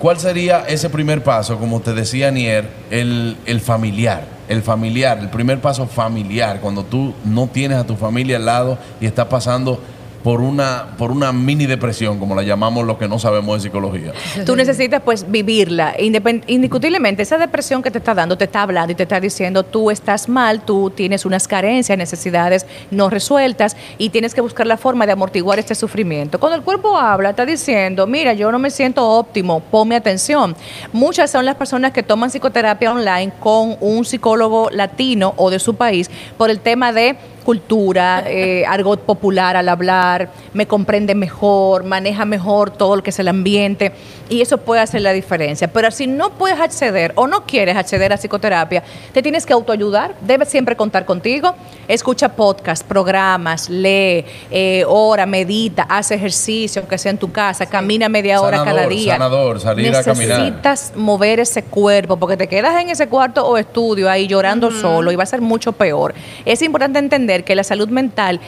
¿cuál 0.00 0.18
sería 0.18 0.64
ese 0.66 0.90
primer 0.90 1.22
paso, 1.22 1.56
como 1.58 1.80
te 1.80 1.92
decía 1.94 2.32
Nier, 2.32 2.64
el, 2.90 3.36
el 3.46 3.60
familiar? 3.60 4.34
El 4.48 4.62
familiar, 4.62 5.18
el 5.18 5.28
primer 5.28 5.60
paso 5.60 5.86
familiar, 5.86 6.60
cuando 6.60 6.84
tú 6.84 7.14
no 7.24 7.48
tienes 7.48 7.78
a 7.78 7.86
tu 7.86 7.96
familia 7.96 8.36
al 8.36 8.46
lado 8.46 8.78
y 9.00 9.06
estás 9.06 9.26
pasando 9.26 9.80
por 10.26 10.40
una, 10.40 10.86
por 10.98 11.12
una 11.12 11.30
mini 11.30 11.66
depresión, 11.66 12.18
como 12.18 12.34
la 12.34 12.42
llamamos 12.42 12.84
los 12.84 12.98
que 12.98 13.06
no 13.06 13.16
sabemos 13.16 13.62
de 13.62 13.68
psicología. 13.68 14.12
Tú 14.44 14.56
necesitas 14.56 15.00
pues 15.04 15.30
vivirla. 15.30 15.94
Indiscutiblemente, 15.98 17.22
esa 17.22 17.38
depresión 17.38 17.80
que 17.80 17.92
te 17.92 17.98
está 17.98 18.12
dando, 18.12 18.36
te 18.36 18.46
está 18.46 18.62
hablando 18.62 18.90
y 18.90 18.96
te 18.96 19.04
está 19.04 19.20
diciendo, 19.20 19.62
tú 19.62 19.88
estás 19.88 20.28
mal, 20.28 20.62
tú 20.62 20.90
tienes 20.90 21.26
unas 21.26 21.46
carencias, 21.46 21.96
necesidades 21.96 22.66
no 22.90 23.08
resueltas 23.08 23.76
y 23.98 24.08
tienes 24.08 24.34
que 24.34 24.40
buscar 24.40 24.66
la 24.66 24.76
forma 24.76 25.06
de 25.06 25.12
amortiguar 25.12 25.60
este 25.60 25.76
sufrimiento. 25.76 26.40
Cuando 26.40 26.56
el 26.56 26.64
cuerpo 26.64 26.96
habla, 26.96 27.30
está 27.30 27.46
diciendo, 27.46 28.08
mira, 28.08 28.32
yo 28.32 28.50
no 28.50 28.58
me 28.58 28.70
siento 28.70 29.08
óptimo, 29.08 29.60
ponme 29.60 29.94
atención. 29.94 30.56
Muchas 30.92 31.30
son 31.30 31.44
las 31.44 31.54
personas 31.54 31.92
que 31.92 32.02
toman 32.02 32.30
psicoterapia 32.30 32.90
online 32.90 33.32
con 33.38 33.76
un 33.78 34.04
psicólogo 34.04 34.70
latino 34.72 35.34
o 35.36 35.50
de 35.50 35.60
su 35.60 35.76
país 35.76 36.10
por 36.36 36.50
el 36.50 36.58
tema 36.58 36.92
de 36.92 37.14
cultura, 37.46 38.24
eh, 38.26 38.64
argot 38.66 39.02
popular 39.02 39.56
al 39.56 39.68
hablar, 39.68 40.30
me 40.52 40.66
comprende 40.66 41.14
mejor, 41.14 41.84
maneja 41.84 42.24
mejor 42.24 42.72
todo 42.72 42.96
lo 42.96 43.04
que 43.04 43.10
es 43.10 43.18
el 43.20 43.28
ambiente 43.28 43.92
y 44.28 44.40
eso 44.40 44.58
puede 44.58 44.80
hacer 44.80 45.02
la 45.02 45.12
diferencia. 45.12 45.68
Pero 45.68 45.92
si 45.92 46.08
no 46.08 46.30
puedes 46.30 46.58
acceder 46.58 47.12
o 47.14 47.28
no 47.28 47.46
quieres 47.46 47.76
acceder 47.76 48.12
a 48.12 48.16
psicoterapia, 48.16 48.82
te 49.12 49.22
tienes 49.22 49.46
que 49.46 49.52
autoayudar, 49.52 50.16
debes 50.22 50.48
siempre 50.48 50.74
contar 50.74 51.04
contigo, 51.04 51.54
escucha 51.86 52.30
podcast, 52.30 52.84
programas, 52.84 53.70
lee, 53.70 54.24
eh, 54.50 54.84
ora, 54.88 55.24
medita, 55.24 55.84
haz 55.88 56.10
ejercicio, 56.10 56.82
aunque 56.82 56.98
sea 56.98 57.12
en 57.12 57.18
tu 57.18 57.30
casa, 57.30 57.66
camina 57.66 58.08
media 58.08 58.40
hora 58.40 58.58
Sanador, 58.58 58.80
cada 58.80 58.88
día. 58.88 59.12
sanador, 59.12 59.60
salir 59.60 59.94
a 59.94 60.02
caminar. 60.02 60.40
Necesitas 60.40 60.94
mover 60.96 61.38
ese 61.38 61.62
cuerpo 61.62 62.16
porque 62.16 62.36
te 62.36 62.48
quedas 62.48 62.82
en 62.82 62.90
ese 62.90 63.06
cuarto 63.06 63.46
o 63.46 63.56
estudio 63.56 64.10
ahí 64.10 64.26
llorando 64.26 64.72
solo 64.72 65.12
y 65.12 65.16
va 65.16 65.22
a 65.22 65.26
ser 65.26 65.40
mucho 65.40 65.72
peor. 65.72 66.12
Es 66.44 66.60
importante 66.62 66.98
entender 66.98 67.35
que 67.44 67.54
la 67.54 67.64
salud 67.64 67.88
mental 67.88 68.40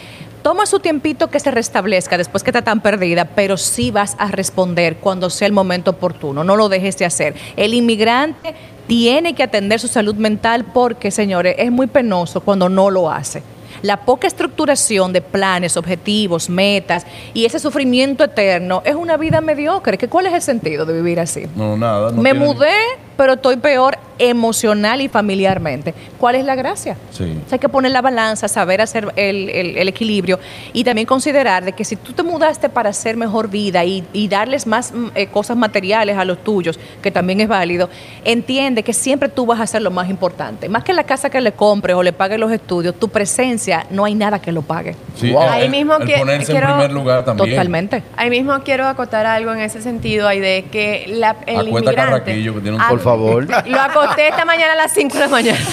toma 0.43 0.67
su 0.67 0.79
tiempito 0.79 1.29
que 1.29 1.41
se 1.41 1.51
restablezca 1.51 2.17
después 2.17 2.43
que 2.43 2.51
está 2.51 2.63
tan 2.63 2.81
perdida, 2.81 3.25
pero 3.25 3.57
sí 3.57 3.91
vas 3.91 4.17
a 4.19 4.29
responder 4.29 4.97
cuando 4.97 5.31
sea 5.31 5.47
el 5.47 5.53
momento 5.53 5.93
oportuno. 5.93 6.45
No 6.45 6.57
lo 6.57 6.69
dejes 6.69 6.97
de 6.97 7.05
hacer. 7.05 7.35
El 7.57 7.75
inmigrante 7.75 8.55
tiene 8.87 9.35
que 9.35 9.43
atender 9.43 9.79
su 9.81 9.89
salud 9.89 10.15
mental 10.15 10.65
porque, 10.73 11.11
señores, 11.11 11.57
es 11.59 11.71
muy 11.71 11.87
penoso 11.87 12.41
cuando 12.41 12.69
no 12.69 12.91
lo 12.91 13.11
hace. 13.11 13.43
La 13.83 13.99
poca 13.99 14.27
estructuración 14.27 15.13
de 15.13 15.21
planes, 15.21 15.77
objetivos, 15.77 16.51
metas 16.51 17.07
y 17.33 17.45
ese 17.45 17.61
sufrimiento 17.61 18.25
eterno 18.25 18.83
es 18.85 18.95
una 18.95 19.17
vida 19.17 19.41
mediocre. 19.41 19.99
¿Que 19.99 20.09
¿Cuál 20.09 20.27
es 20.27 20.35
el 20.35 20.43
sentido 20.43 20.85
de 20.85 20.95
vivir 20.95 21.21
así? 21.21 21.47
No, 21.55 21.77
nada. 21.77 22.11
no 22.11 22.21
Me 22.21 22.35
mudé, 22.35 22.75
pero 23.19 23.35
estoy 23.35 23.57
peor 23.57 23.99
emocional 24.21 25.01
y 25.01 25.09
familiarmente. 25.09 25.95
¿Cuál 26.19 26.37
es 26.37 26.45
la 26.45 26.55
gracia? 26.55 26.97
Sí. 27.13 27.23
O 27.25 27.49
sea, 27.49 27.57
hay 27.57 27.59
que 27.59 27.69
poner 27.69 27.91
la 27.93 28.01
balanza, 28.03 28.49
saber 28.49 28.81
hacer 28.81 29.13
el, 29.17 29.49
el- 29.51 29.77
el 29.77 29.89
equilibrio 29.89 30.39
y 30.73 30.83
también 30.85 31.07
considerar 31.07 31.65
de 31.65 31.73
que 31.73 31.85
si 31.85 31.95
tú 31.97 32.13
te 32.13 32.23
mudaste 32.25 32.69
para 32.69 32.91
hacer 32.91 33.17
mejor 33.17 33.49
vida 33.49 33.85
y, 33.85 34.05
y 34.13 34.27
darles 34.29 34.67
más 34.67 34.93
mm, 34.93 35.07
eh, 35.15 35.27
cosas 35.29 35.57
materiales 35.57 36.17
a 36.17 36.25
los 36.25 36.43
tuyos, 36.43 36.79
que 37.03 37.11
también 37.13 37.41
es 37.41 37.49
válido, 37.49 37.91
entiende 38.25 38.83
que 38.83 38.93
siempre 38.93 39.29
tú 39.29 39.47
vas 39.47 39.61
a 39.61 39.65
hacer 39.65 39.83
lo 39.83 39.91
más 39.91 40.09
importante. 40.11 40.69
Más 40.69 40.83
que 40.85 40.93
la 40.93 41.05
casa 41.05 41.31
que 41.31 41.41
le 41.41 41.53
compres 41.53 41.95
o 41.97 42.03
le 42.03 42.13
pagues 42.13 42.39
los 42.41 42.51
estudios, 42.53 42.95
tu 42.99 43.09
presencia 43.09 43.87
no 43.91 44.05
hay 44.05 44.15
nada 44.15 44.41
que 44.41 44.51
lo 44.53 44.63
pague. 44.63 44.97
Sí, 45.17 45.31
Wow. 45.31 45.43
el- 45.43 45.49
Ahí 45.49 45.65
el- 45.67 45.71
mismo 45.71 45.99
que- 46.01 46.19
ponerse 46.19 46.51
quiero- 46.53 46.67
en 46.69 46.73
primer 46.75 46.93
lugar 46.93 47.25
también. 47.25 47.51
Totalmente. 47.51 48.03
Ahí 48.17 48.31
mismo 48.31 48.59
quiero 48.65 48.87
acotar 48.87 49.27
algo 49.27 49.53
en 49.53 49.61
ese 49.61 49.81
sentido, 49.83 50.27
ahí 50.29 50.41
de 50.41 50.65
que 50.71 51.05
la, 51.09 51.37
el 51.47 51.57
Acuesta 51.69 51.91
inmigrante... 51.93 51.95
Carraquillo, 52.25 52.55
que 52.55 52.61
tiene 52.61 52.77
un- 52.77 52.83
Por 52.89 52.99
favor. 53.09 53.47
Lo 53.67 53.81
acosté 53.81 54.29
esta 54.29 54.45
mañana 54.45 54.73
a 54.73 54.77
las 54.77 54.93
5 54.93 55.15
de 55.15 55.21
la 55.21 55.29
mañana. 55.29 55.59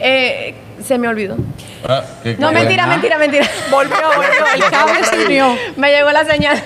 Eh, 0.00 0.54
se 0.84 0.96
me 0.96 1.08
olvidó. 1.08 1.36
Ah, 1.88 2.02
¿qué- 2.22 2.36
No, 2.38 2.52
mentira, 2.52 2.86
mentira, 2.86 3.18
mentira. 3.18 3.48
Volvió, 3.70 3.96
volvió. 3.96 4.30
El 4.54 4.70
cable 4.70 5.04
se 5.04 5.24
unió. 5.26 5.56
Me 5.76 5.90
llegó 5.90 6.10
la 6.12 6.24
señal. 6.24 6.62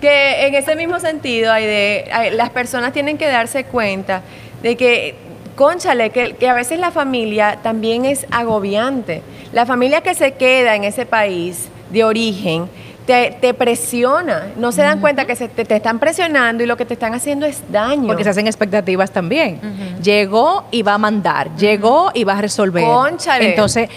Que 0.00 0.46
en 0.48 0.54
ese 0.56 0.74
mismo 0.76 0.98
sentido, 0.98 1.52
hay 1.52 1.64
de, 1.64 2.08
hay- 2.12 2.30
las 2.32 2.50
personas 2.50 2.92
tienen 2.92 3.18
que 3.18 3.26
darse 3.28 3.64
cuenta 3.64 4.22
de 4.62 4.76
que, 4.76 5.14
conchale, 5.54 6.10
que, 6.10 6.34
que 6.34 6.48
a 6.48 6.54
veces 6.54 6.78
la 6.80 6.90
familia 6.90 7.58
también 7.62 8.04
es 8.04 8.26
agobiante. 8.32 9.22
La 9.52 9.64
familia 9.64 10.00
que 10.00 10.14
se 10.14 10.32
queda 10.32 10.74
en 10.74 10.82
ese 10.84 11.06
país 11.06 11.68
de 11.90 12.02
origen 12.04 12.68
te, 13.06 13.36
te 13.40 13.54
presiona. 13.54 14.48
No 14.56 14.72
se 14.72 14.82
dan 14.82 15.00
cuenta 15.00 15.24
que 15.24 15.36
se 15.36 15.48
te, 15.48 15.64
te 15.64 15.76
están 15.76 15.98
presionando 15.98 16.62
y 16.62 16.66
lo 16.66 16.76
que 16.76 16.84
te 16.84 16.94
están 16.94 17.14
haciendo 17.14 17.46
es 17.46 17.62
daño. 17.70 18.06
Porque 18.06 18.24
se 18.24 18.30
hacen 18.30 18.46
expectativas 18.46 19.10
también. 19.10 19.60
Llegó 20.02 20.64
y 20.70 20.82
va 20.82 20.94
a 20.94 20.98
mandar, 20.98 21.54
llegó 21.56 22.10
y 22.12 22.24
va 22.24 22.38
a 22.38 22.40
resolver. 22.42 22.84
Cónchale. 22.84 23.50
Entonces, 23.50 23.88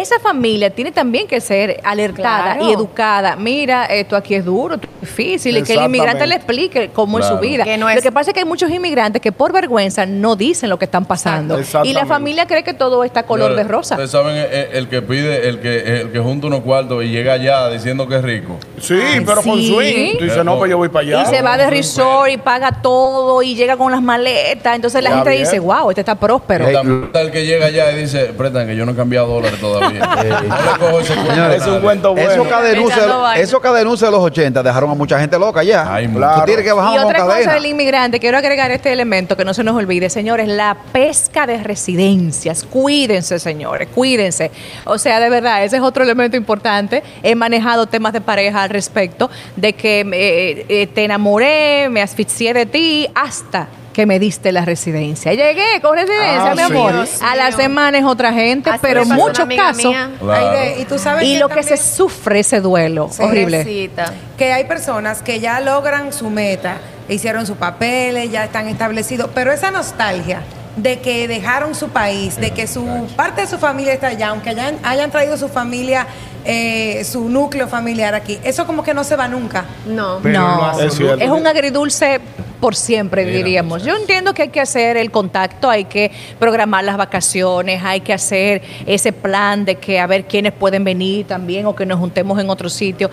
esa 0.00 0.18
familia 0.18 0.70
tiene 0.70 0.92
también 0.92 1.26
que 1.26 1.40
ser 1.40 1.80
alertada 1.84 2.54
Claro. 2.54 2.68
y 2.68 2.72
educada. 2.72 3.36
Mira, 3.36 3.86
esto 3.86 4.16
aquí 4.16 4.34
es 4.34 4.44
duro, 4.44 4.74
esto 4.76 4.86
es 5.02 5.08
difícil, 5.08 5.56
y 5.58 5.62
que 5.62 5.74
el 5.74 5.84
inmigrante 5.84 6.26
le 6.26 6.34
explique 6.36 6.90
cómo 6.92 7.18
es 7.18 7.26
su 7.26 7.38
vida. 7.38 7.64
Que 7.64 7.76
no 7.76 7.88
es- 7.88 7.96
Lo 7.96 8.02
que 8.02 8.12
pasa 8.12 8.30
es 8.30 8.34
que 8.34 8.40
hay 8.40 8.46
muchos 8.46 8.70
inmigrantes 8.70 9.20
que 9.22 9.32
por 9.32 9.52
vergüenza 9.52 10.06
no 10.06 10.36
dicen 10.36 10.70
lo 10.70 10.78
que 10.78 10.84
están 10.86 11.04
pasando. 11.04 11.58
Y 11.84 11.92
la 11.92 12.06
familia 12.06 12.46
cree 12.46 12.62
que 12.62 12.74
todo 12.74 13.04
está 13.04 13.24
color 13.24 13.50
de 13.50 13.56
Señores, 13.56 13.70
rosa. 13.70 13.94
Ustedes 13.94 14.10
saben, 14.10 14.36
el, 14.36 14.76
el 14.76 14.88
que 14.88 15.02
pide, 15.02 15.48
el 15.48 15.60
que, 15.60 16.00
el 16.00 16.12
que 16.12 16.18
junta 16.18 16.46
unos 16.46 16.60
cuartos 16.60 17.04
y 17.04 17.08
llega 17.08 17.34
allá 17.34 17.68
diciendo 17.70 18.06
que 18.08 18.16
es 18.16 18.22
rico. 18.22 18.56
Sí, 18.80 18.98
pero 19.24 19.42
con 19.42 19.58
sí. 19.58 19.68
swing. 19.68 20.18
Tú 20.18 20.24
dices, 20.24 20.44
no, 20.44 20.58
pues 20.58 20.70
yo 20.70 20.76
voy 20.78 20.88
para 20.88 21.06
allá. 21.06 21.22
Y 21.22 21.26
se 21.34 21.42
va 21.42 21.56
de 21.56 21.70
resort 21.70 22.30
y 22.30 22.36
paga 22.36 22.72
todo 22.82 23.42
y 23.42 23.54
llega 23.54 23.76
con 23.76 23.90
las 23.92 24.02
maletas. 24.02 24.74
Entonces 24.76 25.02
la 25.02 25.10
Ya 25.10 25.16
gente 25.16 25.30
bien. 25.30 25.44
dice, 25.44 25.58
wow, 25.58 25.90
este 25.90 26.00
está 26.00 26.14
próspero. 26.14 26.66
Ey, 26.68 26.74
También 26.74 27.04
está 27.04 27.20
el 27.20 27.30
que 27.30 27.44
llega 27.46 27.66
allá 27.66 27.92
y 27.92 28.00
dice, 28.02 28.26
prestan 28.36 28.66
que 28.66 28.76
yo 28.76 28.84
no 28.86 28.92
he 28.92 28.96
cambiado 28.96 29.26
dólares 29.28 29.60
todavía. 29.60 29.83
Señores, 31.04 31.62
Es 31.62 31.68
un 31.68 31.80
cuento 31.80 32.12
bueno. 32.14 32.30
Eso 32.30 32.48
cadenuncia, 32.48 32.96
Echando 32.96 33.20
vaina. 33.20 33.42
eso 33.42 33.60
cadenuncia 33.60 34.06
de 34.06 34.10
los 34.12 34.20
80 34.20 34.62
dejaron 34.62 34.90
a 34.90 34.94
mucha 34.94 35.18
gente 35.20 35.38
loca 35.38 35.62
ya. 35.62 35.92
Ay, 35.92 36.06
Tú 36.08 36.14
claro. 36.14 36.44
tienes 36.44 36.64
que 36.64 36.72
bajar 36.72 36.94
Y 36.94 37.04
otra 37.04 37.18
cosa 37.20 37.32
cadena. 37.34 37.54
del 37.54 37.66
inmigrante, 37.66 38.20
quiero 38.20 38.38
agregar 38.38 38.70
este 38.70 38.92
elemento 38.92 39.36
que 39.36 39.44
no 39.44 39.54
se 39.54 39.64
nos 39.64 39.76
olvide, 39.76 40.10
señores, 40.10 40.48
la 40.48 40.76
pesca 40.92 41.46
de 41.46 41.62
residencias. 41.62 42.64
Cuídense, 42.64 43.38
señores, 43.38 43.88
cuídense. 43.94 44.50
O 44.84 44.98
sea, 44.98 45.20
de 45.20 45.30
verdad, 45.30 45.64
ese 45.64 45.76
es 45.76 45.82
otro 45.82 46.04
elemento 46.04 46.36
importante. 46.36 47.02
He 47.22 47.34
manejado 47.34 47.86
temas 47.86 48.12
de 48.12 48.20
pareja 48.20 48.62
al 48.62 48.70
respecto, 48.70 49.30
de 49.56 49.72
que 49.74 50.00
eh, 50.00 50.66
eh, 50.68 50.86
te 50.86 51.04
enamoré, 51.04 51.88
me 51.90 52.02
asfixié 52.02 52.54
de 52.54 52.66
ti, 52.66 53.08
hasta 53.14 53.68
que 53.94 54.04
me 54.04 54.18
diste 54.18 54.52
la 54.52 54.66
residencia. 54.66 55.32
Llegué 55.32 55.80
con 55.80 55.96
residencia, 55.96 56.50
Ah, 56.50 56.54
mi 56.54 56.58
sí. 56.58 56.64
amor. 56.64 56.92
Dios 56.92 57.22
A 57.22 57.34
la 57.36 57.48
mío. 57.48 57.56
semana 57.56 57.96
es 57.98 58.04
otra 58.04 58.32
gente, 58.34 58.68
Así 58.68 58.80
pero 58.82 59.02
en 59.02 59.08
muchos 59.08 59.46
casos. 59.56 59.94
Claro. 60.20 60.80
Y 60.80 60.84
tú 60.84 60.98
sabes 60.98 61.24
Y 61.24 61.34
que 61.34 61.38
lo 61.38 61.48
que 61.48 61.62
se 61.62 61.78
sufre 61.78 62.40
ese 62.40 62.60
duelo, 62.60 63.08
horrible. 63.18 63.90
Que 64.36 64.52
hay 64.52 64.64
personas 64.64 65.22
que 65.22 65.40
ya 65.40 65.60
logran 65.60 66.12
su 66.12 66.28
meta, 66.28 66.78
hicieron 67.08 67.46
sus 67.46 67.56
papeles, 67.56 68.30
ya 68.30 68.44
están 68.44 68.68
establecidos, 68.68 69.30
pero 69.34 69.52
esa 69.52 69.70
nostalgia 69.70 70.42
de 70.76 70.98
que 70.98 71.28
dejaron 71.28 71.76
su 71.76 71.90
país, 71.90 72.36
de 72.36 72.50
que 72.50 72.66
su 72.66 73.06
parte 73.16 73.42
de 73.42 73.46
su 73.46 73.58
familia 73.58 73.92
está 73.92 74.08
allá, 74.08 74.28
aunque 74.30 74.50
hayan, 74.50 74.76
hayan 74.82 75.08
traído 75.12 75.36
su 75.36 75.48
familia, 75.48 76.08
eh, 76.44 77.04
su 77.04 77.28
núcleo 77.28 77.68
familiar 77.68 78.12
aquí, 78.16 78.40
eso 78.42 78.66
como 78.66 78.82
que 78.82 78.92
no 78.92 79.04
se 79.04 79.14
va 79.14 79.28
nunca. 79.28 79.64
No. 79.86 80.18
Pero 80.20 80.40
no, 80.40 80.80
es, 80.80 80.94
cierto. 80.94 81.32
un 81.32 81.46
agridulce 81.46 82.20
por 82.64 82.76
siempre, 82.76 83.26
Mira, 83.26 83.36
diríamos. 83.36 83.84
Yo 83.84 83.94
entiendo 83.94 84.32
que 84.32 84.40
hay 84.40 84.48
que 84.48 84.58
hacer 84.58 84.96
el 84.96 85.10
contacto, 85.10 85.68
hay 85.68 85.84
que 85.84 86.10
programar 86.38 86.82
las 86.82 86.96
vacaciones, 86.96 87.82
hay 87.84 88.00
que 88.00 88.14
hacer 88.14 88.62
ese 88.86 89.12
plan 89.12 89.66
de 89.66 89.74
que 89.74 90.00
a 90.00 90.06
ver 90.06 90.24
quiénes 90.24 90.54
pueden 90.54 90.82
venir 90.82 91.26
también 91.26 91.66
o 91.66 91.76
que 91.76 91.84
nos 91.84 91.98
juntemos 91.98 92.40
en 92.40 92.48
otro 92.48 92.70
sitio. 92.70 93.10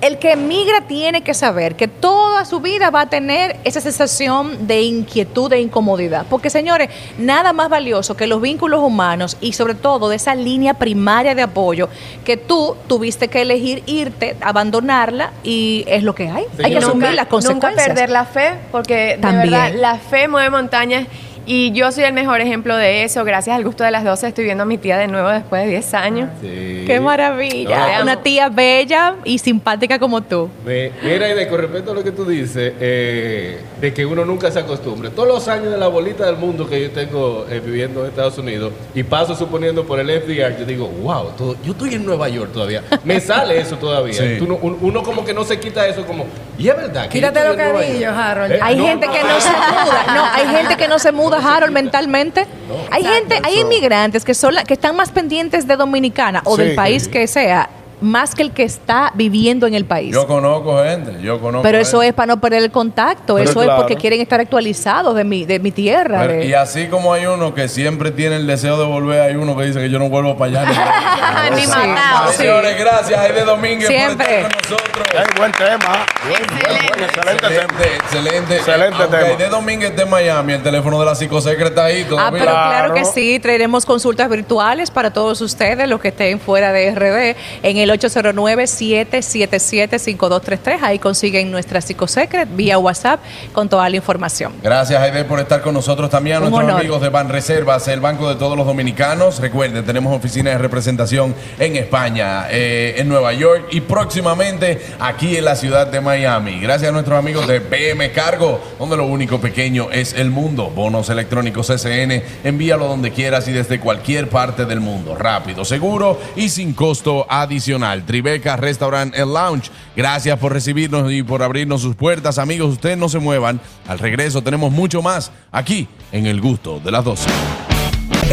El 0.00 0.18
que 0.18 0.32
emigra 0.32 0.82
tiene 0.82 1.22
que 1.22 1.34
saber 1.34 1.74
que 1.76 1.88
toda 1.88 2.44
su 2.44 2.60
vida 2.60 2.90
va 2.90 3.02
a 3.02 3.08
tener 3.08 3.56
esa 3.64 3.80
sensación 3.80 4.66
de 4.66 4.82
inquietud 4.82 5.52
e 5.52 5.60
incomodidad. 5.60 6.26
Porque, 6.30 6.50
señores, 6.50 6.88
nada 7.18 7.52
más 7.52 7.68
valioso 7.68 8.16
que 8.16 8.26
los 8.26 8.40
vínculos 8.40 8.80
humanos 8.80 9.36
y 9.40 9.52
sobre 9.52 9.74
todo 9.74 10.08
de 10.08 10.16
esa 10.16 10.34
línea 10.34 10.74
primaria 10.74 11.34
de 11.34 11.42
apoyo 11.42 11.88
que 12.24 12.36
tú 12.36 12.76
tuviste 12.86 13.28
que 13.28 13.42
elegir 13.42 13.82
irte, 13.86 14.36
abandonarla 14.40 15.32
y 15.42 15.84
es 15.88 16.02
lo 16.02 16.14
que 16.14 16.28
hay. 16.28 16.44
hay 16.62 16.72
que 16.72 16.78
asumir 16.78 16.94
nunca, 16.94 17.12
las 17.12 17.26
consecuencias. 17.26 17.88
Nunca 17.88 17.94
perder 17.94 18.10
la 18.10 18.24
fe, 18.24 18.54
porque 18.70 19.18
de 19.20 19.32
verdad 19.32 19.72
la 19.74 19.96
fe 19.96 20.28
mueve 20.28 20.50
montañas 20.50 21.06
y 21.48 21.72
yo 21.72 21.90
soy 21.90 22.04
el 22.04 22.12
mejor 22.12 22.40
ejemplo 22.40 22.76
de 22.76 23.02
eso. 23.04 23.24
Gracias 23.24 23.56
al 23.56 23.64
gusto 23.64 23.82
de 23.82 23.90
las 23.90 24.04
12 24.04 24.28
estoy 24.28 24.44
viendo 24.44 24.62
a 24.62 24.66
mi 24.66 24.78
tía 24.78 24.96
de 24.98 25.08
nuevo 25.08 25.28
después 25.30 25.64
de 25.64 25.70
10 25.70 25.94
años. 25.94 26.28
Sí. 26.40 26.84
Qué 26.86 27.00
maravilla. 27.00 27.96
No. 27.98 28.02
Una 28.04 28.22
tía 28.22 28.48
bella 28.48 29.16
y 29.24 29.38
simpática 29.38 29.98
como 29.98 30.22
tú. 30.22 30.48
Me- 30.64 30.92
Mira, 31.02 31.28
y 31.30 31.34
de 31.34 31.48
con 31.48 31.60
respecto 31.60 31.92
a 31.92 31.94
lo 31.94 32.04
que 32.04 32.12
tú 32.12 32.24
dices, 32.24 32.72
eh, 32.80 33.60
de 33.80 33.94
que 33.94 34.04
uno 34.06 34.24
nunca 34.24 34.50
se 34.50 34.58
acostumbre. 34.60 35.10
Todos 35.10 35.28
los 35.28 35.48
años 35.48 35.70
de 35.72 35.78
la 35.78 35.88
bolita 35.88 36.26
del 36.26 36.36
mundo 36.36 36.68
que 36.68 36.80
yo 36.82 36.90
tengo 36.90 37.46
eh, 37.50 37.60
viviendo 37.64 38.02
en 38.02 38.08
Estados 38.10 38.36
Unidos 38.38 38.72
y 38.94 39.02
paso 39.02 39.34
suponiendo 39.34 39.84
por 39.86 39.98
el 40.00 40.10
FDR, 40.10 40.58
yo 40.58 40.64
digo, 40.66 40.86
wow, 41.02 41.30
todo- 41.36 41.56
yo 41.64 41.72
estoy 41.72 41.94
en 41.94 42.04
Nueva 42.04 42.28
York 42.28 42.52
todavía. 42.52 42.82
Me 43.04 43.20
sale 43.20 43.58
eso 43.58 43.76
todavía. 43.76 44.12
Sí. 44.14 44.36
Tú 44.38 44.58
uno 44.62 45.02
como 45.02 45.24
que 45.24 45.32
no 45.34 45.44
se 45.44 45.58
quita 45.58 45.86
eso 45.86 46.04
como, 46.06 46.26
Y 46.58 46.68
es 46.68 46.76
verdad 46.76 47.04
que 47.04 47.08
Quítate 47.10 47.44
los 47.44 47.56
cabellos. 47.56 48.12
Harold. 48.16 48.52
Eh, 48.52 48.58
Hay 48.60 48.74
no, 48.76 48.86
gente 48.86 49.06
no, 49.06 49.12
que 49.12 49.22
no, 49.22 49.28
no 49.28 49.40
se 49.40 49.50
muda, 49.50 50.04
no, 50.14 50.24
hay 50.24 50.46
gente 50.56 50.76
que 50.76 50.88
no 50.88 50.98
se 50.98 51.12
muda, 51.12 51.38
Harold, 51.56 51.72
mentalmente. 51.72 52.46
Hay 52.90 53.04
gente, 53.04 53.40
hay 53.44 53.60
inmigrantes 53.60 54.24
que 54.24 54.34
son 54.34 54.54
la- 54.54 54.64
que 54.64 54.74
están 54.74 54.96
más 54.96 55.10
pendientes 55.10 55.66
de 55.68 55.76
Dominicana 55.76 56.42
o 56.44 56.56
Sí. 56.56 56.62
del 56.62 56.74
país 56.74 57.06
que 57.08 57.26
sea, 57.28 57.70
más 58.00 58.34
que 58.34 58.42
el 58.42 58.52
que 58.52 58.62
está 58.64 59.12
viviendo 59.14 59.66
en 59.66 59.74
el 59.74 59.84
país. 59.84 60.12
Yo 60.14 60.26
conozco 60.26 60.82
gente, 60.84 61.20
yo 61.22 61.40
conozco 61.40 61.62
Pero 61.62 61.78
eso 61.78 61.98
gente. 61.98 62.08
es 62.08 62.14
para 62.14 62.26
no 62.28 62.40
perder 62.40 62.62
el 62.62 62.70
contacto, 62.70 63.34
Pero 63.36 63.50
eso 63.50 63.62
es 63.62 63.68
porque 63.70 63.96
quieren 63.96 64.20
estar 64.20 64.40
actualizados 64.40 65.14
de 65.16 65.24
mi, 65.24 65.44
de 65.44 65.58
mi 65.58 65.70
tierra. 65.72 66.20
Pero- 66.20 66.32
de- 66.34 66.46
y 66.46 66.52
así 66.54 66.86
como 66.88 67.12
hay 67.12 67.26
uno 67.26 67.54
que 67.54 67.68
siempre 67.68 68.10
tiene 68.10 68.36
el 68.36 68.46
deseo 68.46 68.78
de 68.78 68.84
volver, 68.86 69.20
hay 69.20 69.34
uno 69.36 69.56
que 69.56 69.64
dice 69.64 69.80
que 69.80 69.90
yo 69.90 69.98
no 69.98 70.08
vuelvo 70.08 70.36
para 70.36 70.62
allá. 70.62 71.50
Ni 71.54 71.62
Sí. 71.68 71.68
matado, 71.68 72.30
sí. 72.30 72.36
Señores, 72.38 72.78
gracias 72.78 73.18
Aide 73.20 73.44
Domínguez 73.44 73.88
Siempre. 73.88 74.26
por 74.26 74.34
estar 74.34 74.52
con 74.52 74.70
nosotros. 74.78 75.36
Buen 75.38 75.52
tema. 75.52 76.06
Buen, 76.28 76.42
buen, 76.46 77.04
excelente 77.04 77.48
tema. 77.48 77.62
Excelente, 77.62 77.94
excelente. 77.96 78.56
Excelente 78.56 79.04
tema. 79.06 79.18
Aide 79.28 79.48
Domínguez 79.48 79.96
de 79.96 80.06
Miami, 80.06 80.52
el 80.54 80.62
teléfono 80.62 80.98
de 81.00 81.06
la 81.06 81.14
psicosecre 81.14 81.66
está 81.66 81.84
ahí 81.84 82.06
Ah, 82.18 82.28
pero 82.32 82.44
claro 82.44 82.94
que 82.94 83.00
Claro. 83.00 83.14
sí, 83.14 83.38
traeremos 83.40 83.84
consultas 83.86 84.28
virtuales 84.28 84.90
para 84.90 85.12
todos 85.12 85.40
ustedes, 85.40 85.88
los 85.88 86.00
que 86.00 86.08
estén 86.08 86.40
fuera 86.40 86.72
de 86.72 86.90
RD, 86.94 87.36
en 87.62 87.76
el 87.76 87.87
809-777-5233. 87.94 90.82
Ahí 90.82 90.98
consiguen 90.98 91.50
nuestra 91.50 91.80
psicosecret 91.80 92.48
vía 92.54 92.78
WhatsApp 92.78 93.20
con 93.52 93.68
toda 93.68 93.88
la 93.88 93.96
información. 93.96 94.52
Gracias, 94.62 95.00
Aide, 95.00 95.24
por 95.24 95.40
estar 95.40 95.62
con 95.62 95.74
nosotros 95.74 96.10
también. 96.10 96.36
A 96.36 96.40
nuestros 96.40 96.64
honor. 96.64 96.80
amigos 96.80 97.00
de 97.00 97.08
Banreservas, 97.08 97.88
el 97.88 98.00
banco 98.00 98.28
de 98.28 98.36
todos 98.36 98.56
los 98.56 98.66
dominicanos. 98.66 99.40
Recuerden, 99.40 99.84
tenemos 99.84 100.14
oficinas 100.14 100.54
de 100.54 100.58
representación 100.58 101.34
en 101.58 101.76
España, 101.76 102.46
eh, 102.50 102.94
en 102.98 103.08
Nueva 103.08 103.32
York 103.32 103.68
y 103.70 103.80
próximamente 103.80 104.80
aquí 104.98 105.36
en 105.36 105.44
la 105.44 105.56
ciudad 105.56 105.86
de 105.86 106.00
Miami. 106.00 106.60
Gracias 106.60 106.90
a 106.90 106.92
nuestros 106.92 107.18
amigos 107.18 107.46
de 107.46 107.60
PM 107.60 108.10
Cargo, 108.12 108.60
donde 108.78 108.96
lo 108.96 109.06
único 109.06 109.40
pequeño 109.40 109.90
es 109.90 110.14
el 110.14 110.30
mundo. 110.30 110.70
Bonos 110.70 111.08
electrónicos 111.10 111.70
SN, 111.70 112.22
envíalo 112.44 112.86
donde 112.86 113.12
quieras 113.12 113.48
y 113.48 113.52
desde 113.52 113.80
cualquier 113.80 114.28
parte 114.28 114.64
del 114.64 114.80
mundo. 114.80 115.14
Rápido, 115.14 115.64
seguro 115.64 116.18
y 116.36 116.48
sin 116.48 116.72
costo 116.72 117.26
adicional. 117.28 117.77
Tribeca 118.06 118.56
Restaurant 118.56 119.14
and 119.14 119.32
Lounge. 119.32 119.70
Gracias 119.96 120.38
por 120.38 120.52
recibirnos 120.52 121.10
y 121.12 121.22
por 121.22 121.42
abrirnos 121.42 121.82
sus 121.82 121.96
puertas. 121.96 122.38
Amigos, 122.38 122.72
ustedes 122.72 122.98
no 122.98 123.08
se 123.08 123.18
muevan. 123.18 123.60
Al 123.86 123.98
regreso 123.98 124.42
tenemos 124.42 124.72
mucho 124.72 125.02
más 125.02 125.32
aquí 125.52 125.88
en 126.12 126.26
El 126.26 126.40
Gusto 126.40 126.80
de 126.80 126.90
las 126.90 127.04
12. 127.04 127.28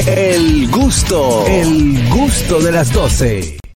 El 0.08 0.68
gusto, 0.70 1.46
el 1.48 2.10
gusto 2.10 2.60
de 2.60 2.72
las 2.72 2.92
12. 2.92 3.65